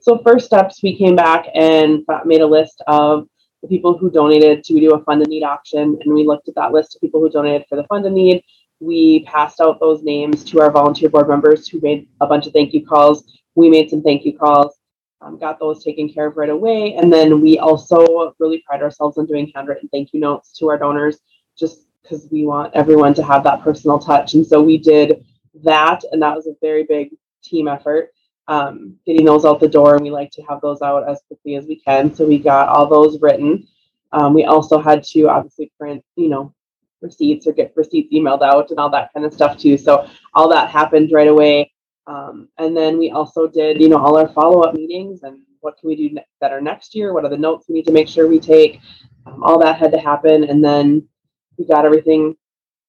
so 0.00 0.18
first 0.24 0.46
steps 0.46 0.82
we 0.82 0.96
came 0.96 1.16
back 1.16 1.46
and 1.54 2.04
made 2.24 2.40
a 2.40 2.46
list 2.46 2.82
of 2.86 3.28
the 3.62 3.68
people 3.68 3.96
who 3.96 4.10
donated 4.10 4.62
to 4.62 4.74
do 4.74 4.94
a 4.94 5.02
fund-a-need 5.04 5.42
auction 5.42 5.98
and 6.00 6.14
we 6.14 6.26
looked 6.26 6.48
at 6.48 6.54
that 6.54 6.72
list 6.72 6.94
of 6.94 7.00
people 7.00 7.20
who 7.20 7.30
donated 7.30 7.64
for 7.68 7.76
the 7.76 7.84
fund-a-need. 7.84 8.42
We 8.80 9.20
passed 9.20 9.60
out 9.60 9.80
those 9.80 10.02
names 10.02 10.44
to 10.44 10.60
our 10.60 10.70
volunteer 10.70 11.08
board 11.08 11.28
members 11.28 11.66
who 11.66 11.80
made 11.80 12.06
a 12.20 12.26
bunch 12.26 12.46
of 12.46 12.52
thank 12.52 12.74
you 12.74 12.84
calls. 12.84 13.24
We 13.54 13.70
made 13.70 13.88
some 13.88 14.02
thank 14.02 14.26
you 14.26 14.36
calls 14.36 14.76
um, 15.20 15.38
got 15.38 15.58
those 15.58 15.82
taken 15.82 16.08
care 16.08 16.26
of 16.26 16.36
right 16.36 16.50
away. 16.50 16.94
And 16.94 17.12
then 17.12 17.40
we 17.40 17.58
also 17.58 18.34
really 18.38 18.62
pride 18.66 18.82
ourselves 18.82 19.18
on 19.18 19.26
doing 19.26 19.50
handwritten 19.54 19.88
thank 19.90 20.12
you 20.12 20.20
notes 20.20 20.52
to 20.58 20.68
our 20.68 20.78
donors 20.78 21.18
just 21.58 21.86
because 22.02 22.28
we 22.30 22.46
want 22.46 22.74
everyone 22.74 23.14
to 23.14 23.22
have 23.22 23.44
that 23.44 23.62
personal 23.62 23.98
touch. 23.98 24.34
And 24.34 24.46
so 24.46 24.62
we 24.62 24.78
did 24.78 25.24
that, 25.62 26.02
and 26.12 26.20
that 26.22 26.36
was 26.36 26.46
a 26.46 26.54
very 26.60 26.84
big 26.84 27.10
team 27.42 27.68
effort. 27.68 28.10
Um, 28.46 28.96
getting 29.06 29.24
those 29.24 29.46
out 29.46 29.60
the 29.60 29.68
door, 29.68 29.94
and 29.94 30.04
we 30.04 30.10
like 30.10 30.30
to 30.32 30.42
have 30.42 30.60
those 30.60 30.82
out 30.82 31.08
as 31.08 31.22
quickly 31.28 31.56
as 31.56 31.64
we 31.66 31.76
can. 31.80 32.14
So 32.14 32.26
we 32.26 32.38
got 32.38 32.68
all 32.68 32.86
those 32.86 33.18
written. 33.20 33.66
Um, 34.12 34.34
we 34.34 34.44
also 34.44 34.78
had 34.78 35.02
to 35.04 35.28
obviously 35.28 35.72
print, 35.78 36.04
you 36.16 36.28
know, 36.28 36.54
receipts 37.00 37.46
or 37.46 37.52
get 37.52 37.72
receipts 37.76 38.12
emailed 38.12 38.42
out 38.42 38.70
and 38.70 38.78
all 38.78 38.90
that 38.90 39.12
kind 39.12 39.24
of 39.24 39.32
stuff 39.32 39.56
too. 39.56 39.78
So 39.78 40.08
all 40.34 40.48
that 40.50 40.70
happened 40.70 41.10
right 41.12 41.28
away. 41.28 41.72
Um, 42.06 42.48
and 42.58 42.76
then 42.76 42.98
we 42.98 43.10
also 43.10 43.46
did, 43.46 43.80
you 43.80 43.88
know, 43.88 43.98
all 43.98 44.16
our 44.16 44.28
follow 44.28 44.62
up 44.62 44.74
meetings 44.74 45.22
and 45.22 45.40
what 45.60 45.78
can 45.78 45.88
we 45.88 45.96
do 45.96 46.10
ne- 46.10 46.26
better 46.40 46.60
next 46.60 46.94
year? 46.94 47.14
What 47.14 47.24
are 47.24 47.30
the 47.30 47.38
notes 47.38 47.66
we 47.68 47.76
need 47.76 47.86
to 47.86 47.92
make 47.92 48.08
sure 48.08 48.28
we 48.28 48.38
take? 48.38 48.80
Um, 49.26 49.42
all 49.42 49.58
that 49.60 49.78
had 49.78 49.90
to 49.92 49.98
happen. 49.98 50.44
And 50.44 50.62
then 50.62 51.08
we 51.56 51.66
got 51.66 51.86
everything 51.86 52.36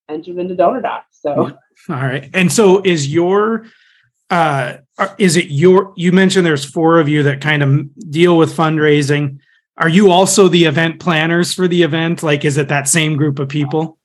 entered 0.09 0.37
into 0.37 0.55
DonorDoc. 0.55 1.03
So, 1.11 1.57
all 1.89 1.95
right. 1.95 2.29
And 2.33 2.51
so 2.51 2.81
is 2.83 3.11
your, 3.11 3.65
uh, 4.29 4.77
is 5.17 5.37
it 5.37 5.45
your, 5.45 5.93
you 5.95 6.11
mentioned 6.11 6.45
there's 6.45 6.65
four 6.65 6.99
of 6.99 7.07
you 7.07 7.23
that 7.23 7.39
kind 7.39 7.63
of 7.63 8.11
deal 8.11 8.37
with 8.37 8.55
fundraising. 8.55 9.39
Are 9.77 9.89
you 9.89 10.11
also 10.11 10.47
the 10.47 10.65
event 10.65 10.99
planners 10.99 11.53
for 11.53 11.67
the 11.67 11.83
event? 11.83 12.23
Like, 12.23 12.43
is 12.43 12.57
it 12.57 12.67
that 12.67 12.87
same 12.87 13.15
group 13.15 13.39
of 13.39 13.47
people? 13.47 13.97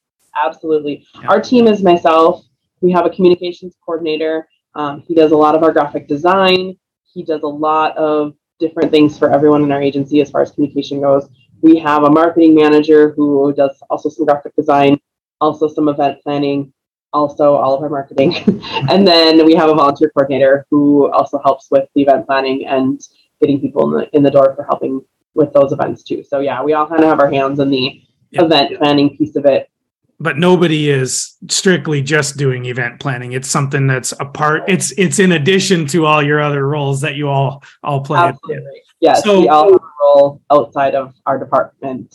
Absolutely. 0.44 1.06
Yeah. 1.20 1.28
Our 1.28 1.40
team 1.40 1.66
is 1.66 1.82
myself. 1.82 2.44
We 2.80 2.92
have 2.92 3.06
a 3.06 3.10
communications 3.10 3.74
coordinator 3.84 4.48
um, 4.74 5.02
he 5.06 5.14
does 5.14 5.32
a 5.32 5.36
lot 5.36 5.54
of 5.54 5.62
our 5.62 5.72
graphic 5.72 6.08
design. 6.08 6.76
He 7.12 7.24
does 7.24 7.42
a 7.42 7.48
lot 7.48 7.96
of 7.96 8.34
different 8.58 8.90
things 8.90 9.18
for 9.18 9.32
everyone 9.32 9.64
in 9.64 9.72
our 9.72 9.82
agency 9.82 10.20
as 10.20 10.30
far 10.30 10.42
as 10.42 10.52
communication 10.52 11.00
goes. 11.00 11.28
We 11.62 11.78
have 11.78 12.04
a 12.04 12.10
marketing 12.10 12.54
manager 12.54 13.10
who 13.10 13.52
does 13.54 13.82
also 13.90 14.08
some 14.08 14.26
graphic 14.26 14.54
design, 14.54 15.00
also 15.40 15.68
some 15.68 15.88
event 15.88 16.22
planning, 16.22 16.72
also 17.12 17.54
all 17.54 17.74
of 17.74 17.82
our 17.82 17.88
marketing. 17.88 18.36
and 18.90 19.06
then 19.06 19.44
we 19.44 19.54
have 19.54 19.68
a 19.68 19.74
volunteer 19.74 20.10
coordinator 20.10 20.66
who 20.70 21.10
also 21.12 21.40
helps 21.42 21.68
with 21.70 21.88
the 21.94 22.02
event 22.02 22.26
planning 22.26 22.66
and 22.66 23.00
getting 23.40 23.60
people 23.60 23.92
in 23.92 24.00
the 24.00 24.16
in 24.16 24.22
the 24.22 24.30
door 24.30 24.54
for 24.54 24.64
helping 24.64 25.00
with 25.34 25.52
those 25.52 25.72
events 25.72 26.02
too. 26.02 26.22
So 26.22 26.40
yeah, 26.40 26.62
we 26.62 26.72
all 26.74 26.86
kind 26.86 27.02
of 27.02 27.08
have 27.08 27.20
our 27.20 27.30
hands 27.30 27.58
in 27.58 27.70
the 27.70 28.02
event 28.32 28.78
planning 28.78 29.16
piece 29.16 29.36
of 29.36 29.44
it 29.46 29.69
but 30.20 30.36
nobody 30.36 30.90
is 30.90 31.36
strictly 31.48 32.02
just 32.02 32.36
doing 32.36 32.66
event 32.66 33.00
planning. 33.00 33.32
It's 33.32 33.48
something 33.48 33.86
that's 33.86 34.12
a 34.12 34.26
part. 34.26 34.62
It's 34.68 34.92
it's 34.92 35.18
in 35.18 35.32
addition 35.32 35.86
to 35.88 36.04
all 36.04 36.22
your 36.22 36.40
other 36.40 36.68
roles 36.68 37.00
that 37.00 37.14
you 37.16 37.28
all 37.28 37.64
all 37.82 38.02
play. 38.02 38.20
Absolutely. 38.20 38.82
Yes, 39.00 39.24
so, 39.24 39.40
we 39.40 39.48
all 39.48 39.72
have 39.72 39.80
a 39.80 40.04
role 40.04 40.42
outside 40.50 40.94
of 40.94 41.14
our 41.24 41.38
department. 41.38 42.14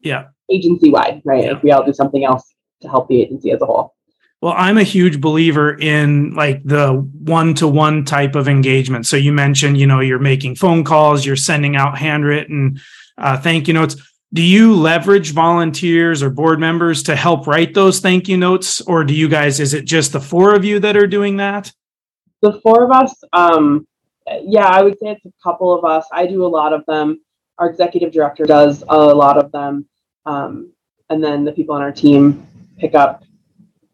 Yeah. 0.00 0.28
Agency 0.48 0.90
wide, 0.90 1.22
right? 1.24 1.44
Yeah. 1.44 1.56
If 1.56 1.62
we 1.64 1.72
all 1.72 1.84
do 1.84 1.92
something 1.92 2.24
else 2.24 2.54
to 2.82 2.88
help 2.88 3.08
the 3.08 3.20
agency 3.20 3.50
as 3.50 3.60
a 3.60 3.66
whole. 3.66 3.94
Well, 4.40 4.54
I'm 4.56 4.78
a 4.78 4.82
huge 4.84 5.20
believer 5.20 5.74
in 5.74 6.34
like 6.34 6.62
the 6.64 6.92
one 6.92 7.54
to 7.54 7.66
one 7.66 8.04
type 8.04 8.36
of 8.36 8.46
engagement. 8.46 9.06
So 9.06 9.16
you 9.16 9.32
mentioned, 9.32 9.78
you 9.78 9.86
know, 9.86 10.00
you're 10.00 10.18
making 10.18 10.56
phone 10.56 10.84
calls, 10.84 11.26
you're 11.26 11.34
sending 11.34 11.76
out 11.76 11.98
handwritten 11.98 12.78
uh, 13.18 13.38
thank 13.38 13.68
you 13.68 13.74
notes 13.74 13.96
do 14.34 14.42
you 14.42 14.74
leverage 14.74 15.32
volunteers 15.32 16.20
or 16.20 16.28
board 16.28 16.58
members 16.58 17.04
to 17.04 17.14
help 17.14 17.46
write 17.46 17.72
those 17.72 18.00
thank 18.00 18.28
you 18.28 18.36
notes? 18.36 18.80
Or 18.80 19.04
do 19.04 19.14
you 19.14 19.28
guys 19.28 19.60
is 19.60 19.74
it 19.74 19.84
just 19.84 20.12
the 20.12 20.20
four 20.20 20.54
of 20.54 20.64
you 20.64 20.80
that 20.80 20.96
are 20.96 21.06
doing 21.06 21.36
that? 21.38 21.72
The 22.42 22.60
four 22.60 22.84
of 22.84 22.90
us 22.90 23.14
um 23.32 23.86
yeah 24.42 24.66
i 24.66 24.82
would 24.82 24.98
say 24.98 25.10
it's 25.10 25.24
a 25.24 25.32
couple 25.42 25.72
of 25.72 25.84
us. 25.84 26.06
I 26.12 26.26
do 26.26 26.44
a 26.44 26.48
lot 26.48 26.72
of 26.72 26.84
them. 26.86 27.22
Our 27.58 27.70
executive 27.70 28.12
director 28.12 28.44
does 28.44 28.82
a 28.88 28.98
lot 28.98 29.38
of 29.38 29.52
them. 29.52 29.86
Um, 30.26 30.72
and 31.08 31.22
then 31.22 31.44
the 31.44 31.52
people 31.52 31.74
on 31.74 31.82
our 31.82 31.92
team 31.92 32.46
pick 32.78 32.94
up 32.94 33.22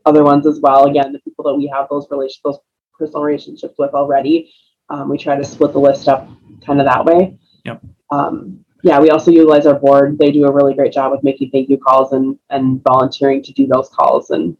other 0.07 0.25
ones 0.25 0.47
as 0.47 0.59
well. 0.61 0.87
Again 0.87 1.13
the 1.13 1.21
people 1.21 1.45
that 1.45 1.55
we 1.55 1.67
have 1.67 1.87
those 1.91 2.07
relation 2.11 2.41
those 2.45 2.59
personal 2.99 3.23
relationships 3.23 3.75
with 3.79 3.93
already 3.93 4.53
um, 4.89 5.09
we 5.09 5.19
try 5.19 5.37
to 5.37 5.45
split 5.45 5.73
the 5.73 5.79
list 5.79 6.09
up 6.09 6.29
kind 6.65 6.81
of 6.81 6.87
that 6.87 7.05
way. 7.05 7.39
Yep. 7.65 7.83
Um, 8.11 8.65
yeah, 8.83 8.99
we 9.01 9.11
also 9.11 9.31
utilize 9.31 9.67
our 9.67 9.79
board. 9.79 10.19
They 10.19 10.31
do 10.31 10.45
a 10.47 10.53
really 10.53 10.75
great 10.75 10.93
job 10.93 11.13
with 11.13 11.23
making 11.23 11.51
thank 11.51 11.69
you 11.69 11.79
calls 11.79 12.13
and 12.13 12.39
and 12.51 12.83
volunteering 12.83 13.43
to 13.43 13.53
do 13.53 13.67
those 13.67 13.89
calls, 13.89 14.31
and 14.31 14.57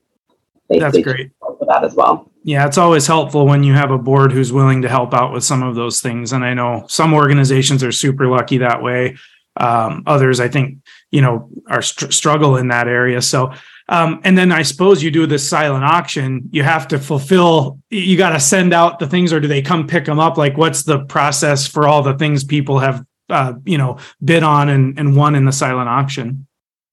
they, 0.69 0.79
that's 0.79 0.95
they 0.95 1.03
great 1.03 1.31
for 1.41 1.67
that 1.67 1.85
as 1.85 1.95
well. 1.95 2.31
Yeah, 2.43 2.67
it's 2.67 2.79
always 2.79 3.07
helpful 3.07 3.47
when 3.47 3.63
you 3.63 3.75
have 3.75 3.91
a 3.91 3.99
board 3.99 4.33
who's 4.33 4.53
willing 4.53 4.83
to 4.83 4.89
help 4.89 5.13
out 5.13 5.33
with 5.33 5.45
some 5.45 5.63
of 5.63 5.75
those 5.75 6.01
things. 6.01 6.33
And 6.33 6.45
I 6.45 6.55
know 6.55 6.85
some 6.89 7.13
organizations 7.13 7.85
are 7.85 7.93
super 7.93 8.27
lucky 8.29 8.59
that 8.59 8.83
way. 8.83 9.17
Um, 9.57 10.05
others, 10.07 10.41
I 10.41 10.49
think, 10.49 10.79
you 11.11 11.21
know, 11.21 11.51
are 11.67 11.83
str- 11.83 12.11
struggle 12.11 12.57
in 12.57 12.69
that 12.69 12.89
area. 12.89 13.21
So, 13.21 13.53
um, 13.89 14.21
and 14.25 14.39
then 14.39 14.53
I 14.53 14.63
suppose 14.63 15.03
you 15.03 15.11
do 15.11 15.27
this 15.27 15.47
silent 15.47 15.85
auction. 15.85 16.49
You 16.51 16.63
have 16.63 16.89
to 16.89 16.99
fulfill. 16.99 17.79
You 17.91 18.17
got 18.17 18.31
to 18.31 18.41
send 18.41 18.73
out 18.73 19.01
the 19.01 19.07
things, 19.07 19.33
or 19.33 19.41
do 19.41 19.49
they 19.49 19.61
come 19.61 19.87
pick 19.87 20.07
them 20.07 20.21
up? 20.21 20.39
Like, 20.39 20.57
what's 20.57 20.85
the 20.85 21.05
process 21.07 21.67
for 21.67 21.87
all 21.87 22.03
the 22.03 22.15
things 22.15 22.45
people 22.45 22.79
have 22.79 23.05
uh, 23.31 23.55
you 23.65 23.79
know 23.79 23.99
bid 24.25 24.43
on 24.43 24.69
and, 24.69 24.99
and 24.99 25.17
won 25.17 25.35
in 25.35 25.45
the 25.45 25.53
silent 25.53 25.89
auction. 25.89 26.47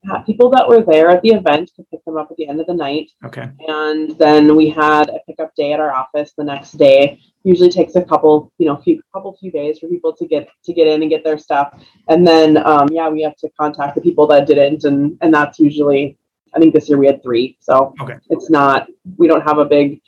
Yeah, 0.04 0.20
people 0.20 0.50
that 0.52 0.68
were 0.68 0.84
there 0.84 1.10
at 1.10 1.22
the 1.22 1.30
event 1.30 1.72
could 1.76 1.90
pick 1.90 2.06
them 2.06 2.18
up 2.18 2.30
at 2.32 2.38
the 2.38 2.48
end 2.48 2.62
of 2.62 2.68
the 2.68 2.74
night. 2.74 3.10
Okay. 3.26 3.50
And 3.68 4.18
then 4.18 4.56
we 4.56 4.70
had 4.70 5.10
a 5.10 5.20
pickup 5.28 5.54
day 5.56 5.74
at 5.74 5.80
our 5.80 5.92
office 5.92 6.34
the 6.38 6.44
next 6.44 6.74
day. 6.74 7.20
Usually 7.44 7.70
takes 7.70 7.96
a 7.96 8.04
couple 8.04 8.52
you 8.58 8.68
know 8.68 8.78
few 8.78 9.02
couple 9.14 9.36
few 9.38 9.52
days 9.52 9.80
for 9.80 9.88
people 9.88 10.14
to 10.16 10.28
get 10.28 10.50
to 10.66 10.74
get 10.74 10.88
in 10.88 11.02
and 11.02 11.10
get 11.10 11.24
their 11.24 11.38
stuff. 11.38 11.82
And 12.10 12.26
then 12.26 12.58
um, 12.58 12.88
yeah 12.92 13.10
we 13.10 13.22
have 13.24 13.36
to 13.38 13.50
contact 13.60 13.96
the 13.96 14.02
people 14.02 14.28
that 14.28 14.48
didn't 14.48 14.84
and 14.84 15.18
and 15.22 15.34
that's 15.34 15.60
usually 15.60 16.18
i 16.56 16.60
think 16.60 16.74
this 16.74 16.88
year 16.90 16.98
we 16.98 17.08
had 17.08 17.22
three. 17.24 17.58
So 17.60 17.94
okay. 18.02 18.16
it's 18.30 18.50
not 18.50 18.88
we 19.18 19.28
don't 19.28 19.44
have 19.44 19.58
a 19.58 19.66
big 19.66 20.02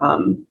um, 0.00 0.46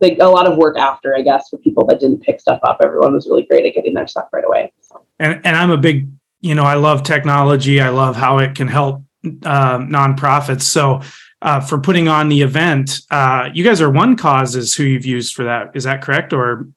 like 0.00 0.18
a 0.20 0.28
lot 0.28 0.50
of 0.50 0.56
work 0.56 0.78
after, 0.78 1.16
I 1.16 1.22
guess, 1.22 1.48
for 1.48 1.58
people 1.58 1.84
that 1.86 2.00
didn't 2.00 2.22
pick 2.22 2.40
stuff 2.40 2.60
up. 2.62 2.78
Everyone 2.82 3.14
was 3.14 3.26
really 3.26 3.44
great 3.44 3.66
at 3.66 3.74
getting 3.74 3.94
their 3.94 4.06
stuff 4.06 4.28
right 4.32 4.44
away. 4.44 4.72
So. 4.80 5.04
And 5.18 5.40
and 5.44 5.56
I'm 5.56 5.70
a 5.70 5.76
big, 5.76 6.08
you 6.40 6.54
know, 6.54 6.64
I 6.64 6.74
love 6.74 7.02
technology. 7.02 7.80
I 7.80 7.88
love 7.88 8.16
how 8.16 8.38
it 8.38 8.54
can 8.54 8.68
help 8.68 9.02
uh, 9.24 9.78
nonprofits. 9.78 10.62
So 10.62 11.00
uh, 11.42 11.60
for 11.60 11.78
putting 11.78 12.08
on 12.08 12.28
the 12.28 12.42
event, 12.42 13.00
uh, 13.10 13.48
you 13.52 13.64
guys 13.64 13.80
are 13.80 13.90
OneCause 13.90 14.56
is 14.56 14.74
who 14.74 14.84
you've 14.84 15.06
used 15.06 15.34
for 15.34 15.44
that. 15.44 15.70
Is 15.74 15.84
that 15.84 16.02
correct? 16.02 16.32
Or 16.32 16.68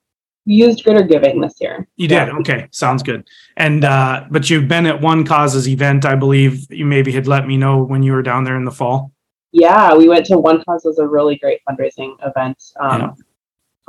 we 0.45 0.55
used 0.55 0.83
Greater 0.83 1.03
Giving 1.03 1.39
this 1.39 1.53
year. 1.61 1.87
You 1.97 2.07
did. 2.07 2.27
Yeah. 2.27 2.37
Okay, 2.37 2.67
sounds 2.71 3.03
good. 3.03 3.27
And 3.57 3.85
uh, 3.85 4.25
but 4.31 4.49
you've 4.49 4.67
been 4.67 4.87
at 4.87 4.99
OneCause's 4.99 5.67
event, 5.67 6.05
I 6.05 6.15
believe. 6.15 6.65
You 6.71 6.85
maybe 6.85 7.11
had 7.11 7.27
let 7.27 7.45
me 7.45 7.57
know 7.57 7.83
when 7.83 8.01
you 8.01 8.13
were 8.13 8.23
down 8.23 8.43
there 8.43 8.55
in 8.55 8.65
the 8.65 8.71
fall. 8.71 9.10
Yeah, 9.51 9.93
we 9.93 10.07
went 10.07 10.25
to 10.27 10.35
OneCause 10.35 10.85
was 10.85 10.99
a 10.99 11.07
really 11.07 11.37
great 11.37 11.59
fundraising 11.69 12.15
event 12.25 12.61
um, 12.79 13.01
yeah. 13.01 13.11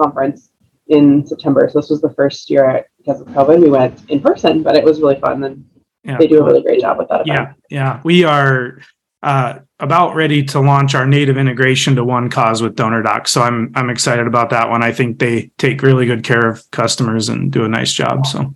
conference 0.00 0.50
in 0.88 1.25
September. 1.25 1.69
So 1.73 1.81
this 1.81 1.90
was 1.90 2.00
the 2.00 2.12
first 2.14 2.50
year 2.50 2.88
because 2.99 3.21
of 3.21 3.28
COVID. 3.28 3.61
We 3.61 3.71
went 3.71 4.11
in 4.11 4.21
person, 4.21 4.62
but 4.62 4.76
it 4.76 4.85
was 4.85 5.00
really 5.00 5.21
fun 5.21 5.45
and 5.45 5.64
yeah. 6.04 6.19
they 6.19 6.26
do 6.26 6.40
a 6.40 6.45
really 6.45 6.62
great 6.62 6.81
job 6.81 6.99
with 6.99 7.09
that. 7.09 7.23
Event. 7.23 7.28
Yeah, 7.28 7.52
yeah, 7.71 8.00
we 8.04 8.25
are 8.25 8.81
uh, 9.23 9.61
about 9.78 10.14
ready 10.16 10.42
to 10.42 10.61
launch 10.61 10.95
our 10.95 11.07
native 11.07 11.38
integration 11.38 11.95
to 11.97 12.04
OneCause 12.04 12.61
with 12.61 12.75
DonorDoc. 12.75 13.28
So 13.28 13.42
I'm 13.42 13.71
I'm 13.75 13.88
excited 13.88 14.26
about 14.26 14.50
that 14.50 14.69
one. 14.69 14.83
I 14.83 14.92
think 14.92 15.19
they 15.21 15.52
take 15.59 15.83
really 15.83 16.07
good 16.07 16.25
care 16.25 16.49
of 16.49 16.69
customers 16.73 17.28
and 17.28 17.52
do 17.52 17.64
a 17.64 17.69
nice 17.69 17.92
job. 17.92 18.26
So. 18.26 18.54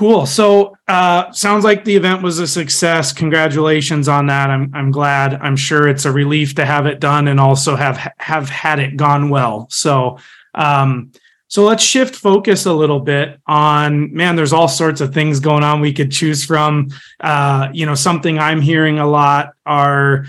Cool. 0.00 0.24
So 0.24 0.78
uh, 0.88 1.30
sounds 1.30 1.62
like 1.62 1.84
the 1.84 1.94
event 1.94 2.22
was 2.22 2.38
a 2.38 2.46
success. 2.46 3.12
Congratulations 3.12 4.08
on 4.08 4.28
that. 4.28 4.48
I'm 4.48 4.74
I'm 4.74 4.90
glad. 4.90 5.34
I'm 5.34 5.56
sure 5.56 5.88
it's 5.88 6.06
a 6.06 6.10
relief 6.10 6.54
to 6.54 6.64
have 6.64 6.86
it 6.86 7.00
done 7.00 7.28
and 7.28 7.38
also 7.38 7.76
have 7.76 8.10
have 8.16 8.48
had 8.48 8.78
it 8.78 8.96
gone 8.96 9.28
well. 9.28 9.66
So 9.68 10.16
um, 10.54 11.12
so 11.48 11.64
let's 11.64 11.82
shift 11.82 12.16
focus 12.16 12.64
a 12.64 12.72
little 12.72 13.00
bit 13.00 13.42
on 13.46 14.14
man, 14.14 14.36
there's 14.36 14.54
all 14.54 14.68
sorts 14.68 15.02
of 15.02 15.12
things 15.12 15.38
going 15.38 15.64
on 15.64 15.82
we 15.82 15.92
could 15.92 16.10
choose 16.10 16.46
from. 16.46 16.88
Uh, 17.20 17.68
you 17.74 17.84
know, 17.84 17.94
something 17.94 18.38
I'm 18.38 18.62
hearing 18.62 19.00
a 19.00 19.06
lot 19.06 19.52
are 19.66 20.24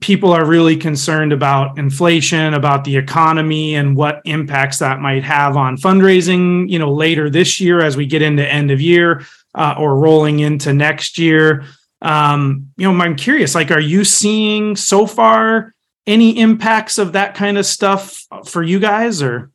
people 0.00 0.32
are 0.32 0.44
really 0.44 0.76
concerned 0.76 1.32
about 1.32 1.78
inflation, 1.78 2.54
about 2.54 2.84
the 2.84 2.96
economy 2.96 3.74
and 3.74 3.96
what 3.96 4.20
impacts 4.24 4.78
that 4.78 5.00
might 5.00 5.24
have 5.24 5.56
on 5.56 5.76
fundraising, 5.76 6.68
you 6.68 6.78
know, 6.78 6.92
later 6.92 7.30
this 7.30 7.60
year 7.60 7.80
as 7.80 7.96
we 7.96 8.06
get 8.06 8.22
into 8.22 8.46
end 8.46 8.70
of 8.70 8.80
year 8.80 9.24
uh, 9.54 9.74
or 9.78 9.98
rolling 9.98 10.40
into 10.40 10.72
next 10.72 11.18
year. 11.18 11.64
Um, 12.02 12.70
you 12.76 12.90
know, 12.90 13.02
I'm 13.02 13.16
curious, 13.16 13.54
like, 13.54 13.70
are 13.70 13.80
you 13.80 14.04
seeing 14.04 14.76
so 14.76 15.06
far 15.06 15.74
any 16.06 16.38
impacts 16.38 16.98
of 16.98 17.12
that 17.12 17.34
kind 17.34 17.58
of 17.58 17.66
stuff 17.66 18.24
for 18.46 18.62
you 18.62 18.78
guys 18.78 19.22
or? 19.22 19.50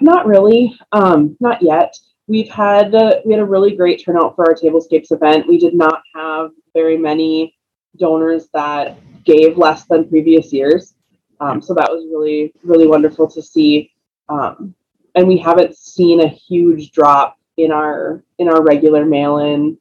Not 0.00 0.26
really. 0.26 0.78
Um, 0.92 1.36
not 1.40 1.62
yet. 1.62 1.96
We've 2.26 2.48
had 2.48 2.94
uh, 2.94 3.20
we 3.24 3.32
had 3.32 3.40
a 3.42 3.46
really 3.46 3.76
great 3.76 4.02
turnout 4.04 4.34
for 4.36 4.46
our 4.46 4.54
Tablescapes 4.54 5.12
event. 5.12 5.46
We 5.46 5.58
did 5.58 5.74
not 5.74 6.02
have 6.14 6.50
very 6.74 6.96
many 6.96 7.53
donors 7.98 8.48
that 8.52 8.98
gave 9.24 9.56
less 9.56 9.84
than 9.84 10.08
previous 10.08 10.52
years, 10.52 10.94
um, 11.40 11.60
so 11.60 11.74
that 11.74 11.90
was 11.90 12.04
really 12.10 12.52
really 12.62 12.86
wonderful 12.86 13.28
to 13.30 13.42
see. 13.42 13.92
Um, 14.28 14.74
and 15.14 15.28
we 15.28 15.38
haven't 15.38 15.76
seen 15.76 16.20
a 16.20 16.28
huge 16.28 16.90
drop 16.90 17.38
in 17.56 17.70
our 17.70 18.24
in 18.38 18.48
our 18.48 18.62
regular 18.62 19.04
mail-in 19.04 19.78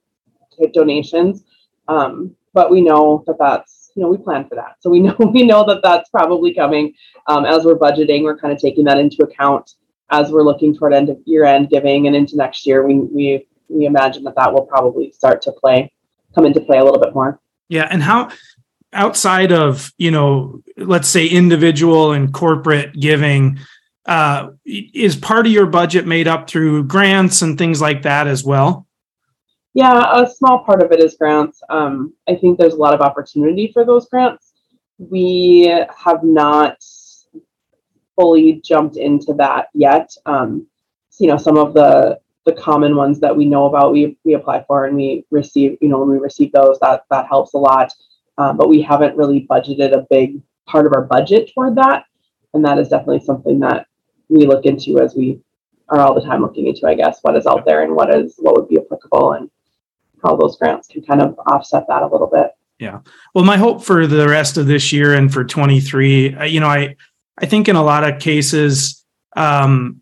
type 0.57 0.73
donations, 0.73 1.43
um, 1.87 2.35
but 2.53 2.69
we 2.69 2.81
know 2.81 3.23
that 3.27 3.37
that's 3.39 3.91
you 3.95 4.03
know 4.03 4.09
we 4.09 4.17
plan 4.17 4.47
for 4.47 4.55
that, 4.55 4.75
so 4.79 4.89
we 4.89 4.99
know 4.99 5.15
we 5.33 5.43
know 5.43 5.65
that 5.65 5.81
that's 5.83 6.09
probably 6.09 6.53
coming 6.53 6.93
um, 7.27 7.45
as 7.45 7.65
we're 7.65 7.77
budgeting. 7.77 8.23
We're 8.23 8.37
kind 8.37 8.53
of 8.53 8.59
taking 8.59 8.85
that 8.85 8.97
into 8.97 9.23
account 9.23 9.75
as 10.13 10.31
we're 10.31 10.43
looking 10.43 10.75
toward 10.75 10.93
end 10.93 11.09
of 11.09 11.17
year 11.25 11.43
end 11.43 11.69
giving 11.69 12.07
and 12.07 12.15
into 12.15 12.37
next 12.37 12.65
year, 12.65 12.85
we 12.85 12.99
we 12.99 13.47
we 13.67 13.85
imagine 13.85 14.23
that 14.23 14.35
that 14.35 14.53
will 14.53 14.65
probably 14.65 15.11
start 15.11 15.41
to 15.41 15.51
play 15.51 15.91
come 16.35 16.45
into 16.45 16.61
play 16.61 16.77
a 16.77 16.83
little 16.83 16.99
bit 16.99 17.13
more. 17.13 17.39
Yeah, 17.69 17.87
and 17.89 18.03
how 18.03 18.29
outside 18.91 19.51
of 19.51 19.91
you 19.97 20.11
know 20.11 20.61
let's 20.77 21.07
say 21.07 21.25
individual 21.27 22.11
and 22.11 22.33
corporate 22.33 22.93
giving 22.93 23.59
uh, 24.05 24.49
is 24.65 25.15
part 25.15 25.45
of 25.45 25.51
your 25.51 25.65
budget 25.65 26.05
made 26.05 26.27
up 26.27 26.47
through 26.49 26.83
grants 26.83 27.41
and 27.41 27.57
things 27.57 27.81
like 27.81 28.03
that 28.03 28.27
as 28.27 28.43
well? 28.43 28.87
Yeah 29.73 30.21
a 30.21 30.29
small 30.29 30.63
part 30.63 30.83
of 30.83 30.91
it 30.91 30.99
is 30.99 31.15
grants. 31.15 31.61
Um, 31.69 32.13
i 32.27 32.35
think 32.35 32.57
there's 32.57 32.73
a 32.73 32.77
lot 32.77 32.93
of 32.93 33.01
opportunity 33.01 33.71
for 33.73 33.85
those 33.85 34.07
grants. 34.07 34.53
We 34.97 35.63
have 36.03 36.23
not 36.23 36.77
fully 38.15 38.61
jumped 38.63 38.97
into 38.97 39.33
that 39.35 39.67
yet. 39.73 40.11
Um, 40.25 40.67
you 41.19 41.27
know, 41.27 41.37
some 41.37 41.57
of 41.57 41.73
the 41.73 42.19
the 42.45 42.53
common 42.53 42.95
ones 42.95 43.19
that 43.21 43.35
we 43.35 43.45
know 43.45 43.65
about, 43.65 43.93
we 43.93 44.17
we 44.23 44.33
apply 44.33 44.63
for 44.67 44.85
and 44.85 44.95
we 44.95 45.25
receive. 45.31 45.77
You 45.81 45.89
know, 45.89 45.99
when 45.99 46.09
we 46.09 46.17
receive 46.17 46.51
those, 46.51 46.77
that 46.79 47.03
that 47.09 47.27
helps 47.27 47.53
a 47.53 47.57
lot. 47.57 47.93
Um, 48.37 48.57
but 48.57 48.67
we 48.67 48.81
haven't 48.81 49.15
really 49.15 49.45
budgeted 49.49 49.93
a 49.93 50.05
big 50.09 50.41
part 50.65 50.85
of 50.85 50.93
our 50.93 51.03
budget 51.03 51.51
toward 51.53 51.75
that, 51.75 52.05
and 52.53 52.65
that 52.65 52.79
is 52.79 52.89
definitely 52.89 53.21
something 53.21 53.59
that 53.59 53.87
we 54.29 54.45
look 54.45 54.65
into 54.65 54.99
as 54.99 55.15
we 55.15 55.39
are 55.89 55.99
all 55.99 56.15
the 56.15 56.21
time 56.21 56.41
looking 56.41 56.67
into. 56.67 56.87
I 56.87 56.95
guess 56.95 57.19
what 57.21 57.37
is 57.37 57.45
out 57.45 57.65
there 57.65 57.83
and 57.83 57.95
what 57.95 58.13
is 58.13 58.35
what 58.37 58.55
would 58.55 58.67
be 58.67 58.79
applicable 58.79 59.33
and 59.33 59.49
how 60.23 60.35
those 60.35 60.57
grants 60.57 60.87
can 60.87 61.03
kind 61.03 61.21
of 61.21 61.37
offset 61.47 61.85
that 61.87 62.01
a 62.01 62.07
little 62.07 62.27
bit. 62.27 62.47
Yeah. 62.79 62.99
Well, 63.33 63.45
my 63.45 63.57
hope 63.57 63.83
for 63.83 64.07
the 64.07 64.27
rest 64.27 64.57
of 64.57 64.67
this 64.67 64.91
year 64.91 65.13
and 65.13 65.31
for 65.31 65.43
23, 65.43 66.35
uh, 66.35 66.43
you 66.43 66.59
know, 66.59 66.67
I 66.67 66.95
I 67.37 67.45
think 67.45 67.67
in 67.67 67.75
a 67.75 67.83
lot 67.83 68.03
of 68.03 68.19
cases, 68.19 69.05
um, 69.35 70.01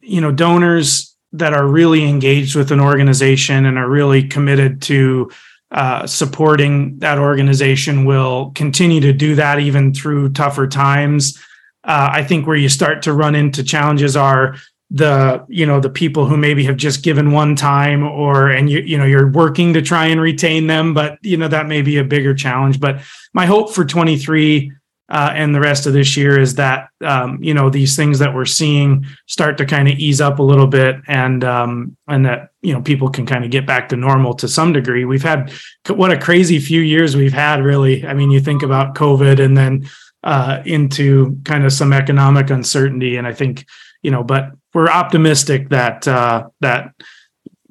you 0.00 0.20
know, 0.20 0.32
donors 0.32 1.13
that 1.34 1.52
are 1.52 1.66
really 1.66 2.08
engaged 2.08 2.54
with 2.54 2.70
an 2.70 2.80
organization 2.80 3.66
and 3.66 3.76
are 3.76 3.88
really 3.88 4.22
committed 4.22 4.80
to 4.82 5.30
uh, 5.72 6.06
supporting 6.06 6.96
that 7.00 7.18
organization 7.18 8.04
will 8.04 8.52
continue 8.54 9.00
to 9.00 9.12
do 9.12 9.34
that 9.34 9.58
even 9.58 9.92
through 9.92 10.28
tougher 10.30 10.68
times. 10.68 11.36
Uh, 11.82 12.08
I 12.12 12.22
think 12.22 12.46
where 12.46 12.56
you 12.56 12.68
start 12.68 13.02
to 13.02 13.12
run 13.12 13.34
into 13.34 13.64
challenges 13.64 14.16
are 14.16 14.54
the 14.90 15.44
you 15.48 15.66
know 15.66 15.80
the 15.80 15.90
people 15.90 16.26
who 16.26 16.36
maybe 16.36 16.62
have 16.64 16.76
just 16.76 17.02
given 17.02 17.32
one 17.32 17.56
time 17.56 18.04
or 18.04 18.50
and 18.50 18.70
you 18.70 18.80
you 18.80 18.96
know 18.96 19.04
you're 19.04 19.30
working 19.30 19.72
to 19.72 19.82
try 19.82 20.06
and 20.06 20.20
retain 20.20 20.66
them 20.66 20.92
but 20.92 21.18
you 21.22 21.36
know 21.36 21.48
that 21.48 21.66
may 21.66 21.80
be 21.80 21.96
a 21.96 22.04
bigger 22.04 22.34
challenge 22.34 22.78
but 22.78 23.00
my 23.32 23.46
hope 23.46 23.74
for 23.74 23.84
23 23.84 24.70
uh, 25.10 25.30
and 25.34 25.54
the 25.54 25.60
rest 25.60 25.86
of 25.86 25.92
this 25.92 26.16
year 26.16 26.40
is 26.40 26.54
that 26.54 26.88
um, 27.02 27.42
you 27.42 27.52
know 27.52 27.68
these 27.68 27.94
things 27.94 28.18
that 28.18 28.34
we're 28.34 28.46
seeing 28.46 29.04
start 29.26 29.58
to 29.58 29.66
kind 29.66 29.88
of 29.88 29.98
ease 29.98 30.20
up 30.20 30.38
a 30.38 30.42
little 30.42 30.66
bit 30.66 30.96
and 31.08 31.44
um, 31.44 31.96
and 32.08 32.24
that 32.24 32.50
you 32.62 32.72
know 32.72 32.80
people 32.80 33.10
can 33.10 33.26
kind 33.26 33.44
of 33.44 33.50
get 33.50 33.66
back 33.66 33.88
to 33.90 33.96
normal 33.96 34.32
to 34.34 34.48
some 34.48 34.72
degree. 34.72 35.04
We've 35.04 35.22
had 35.22 35.52
what 35.88 36.10
a 36.10 36.18
crazy 36.18 36.58
few 36.58 36.80
years 36.80 37.16
we've 37.16 37.34
had 37.34 37.62
really. 37.62 38.06
I 38.06 38.14
mean 38.14 38.30
you 38.30 38.40
think 38.40 38.62
about 38.62 38.94
covid 38.94 39.44
and 39.44 39.56
then 39.56 39.88
uh, 40.22 40.62
into 40.64 41.38
kind 41.44 41.64
of 41.64 41.72
some 41.72 41.92
economic 41.92 42.48
uncertainty 42.48 43.16
and 43.16 43.26
i 43.26 43.32
think 43.32 43.66
you 44.02 44.10
know 44.10 44.24
but 44.24 44.52
we're 44.72 44.88
optimistic 44.88 45.68
that 45.68 46.08
uh, 46.08 46.48
that 46.60 46.94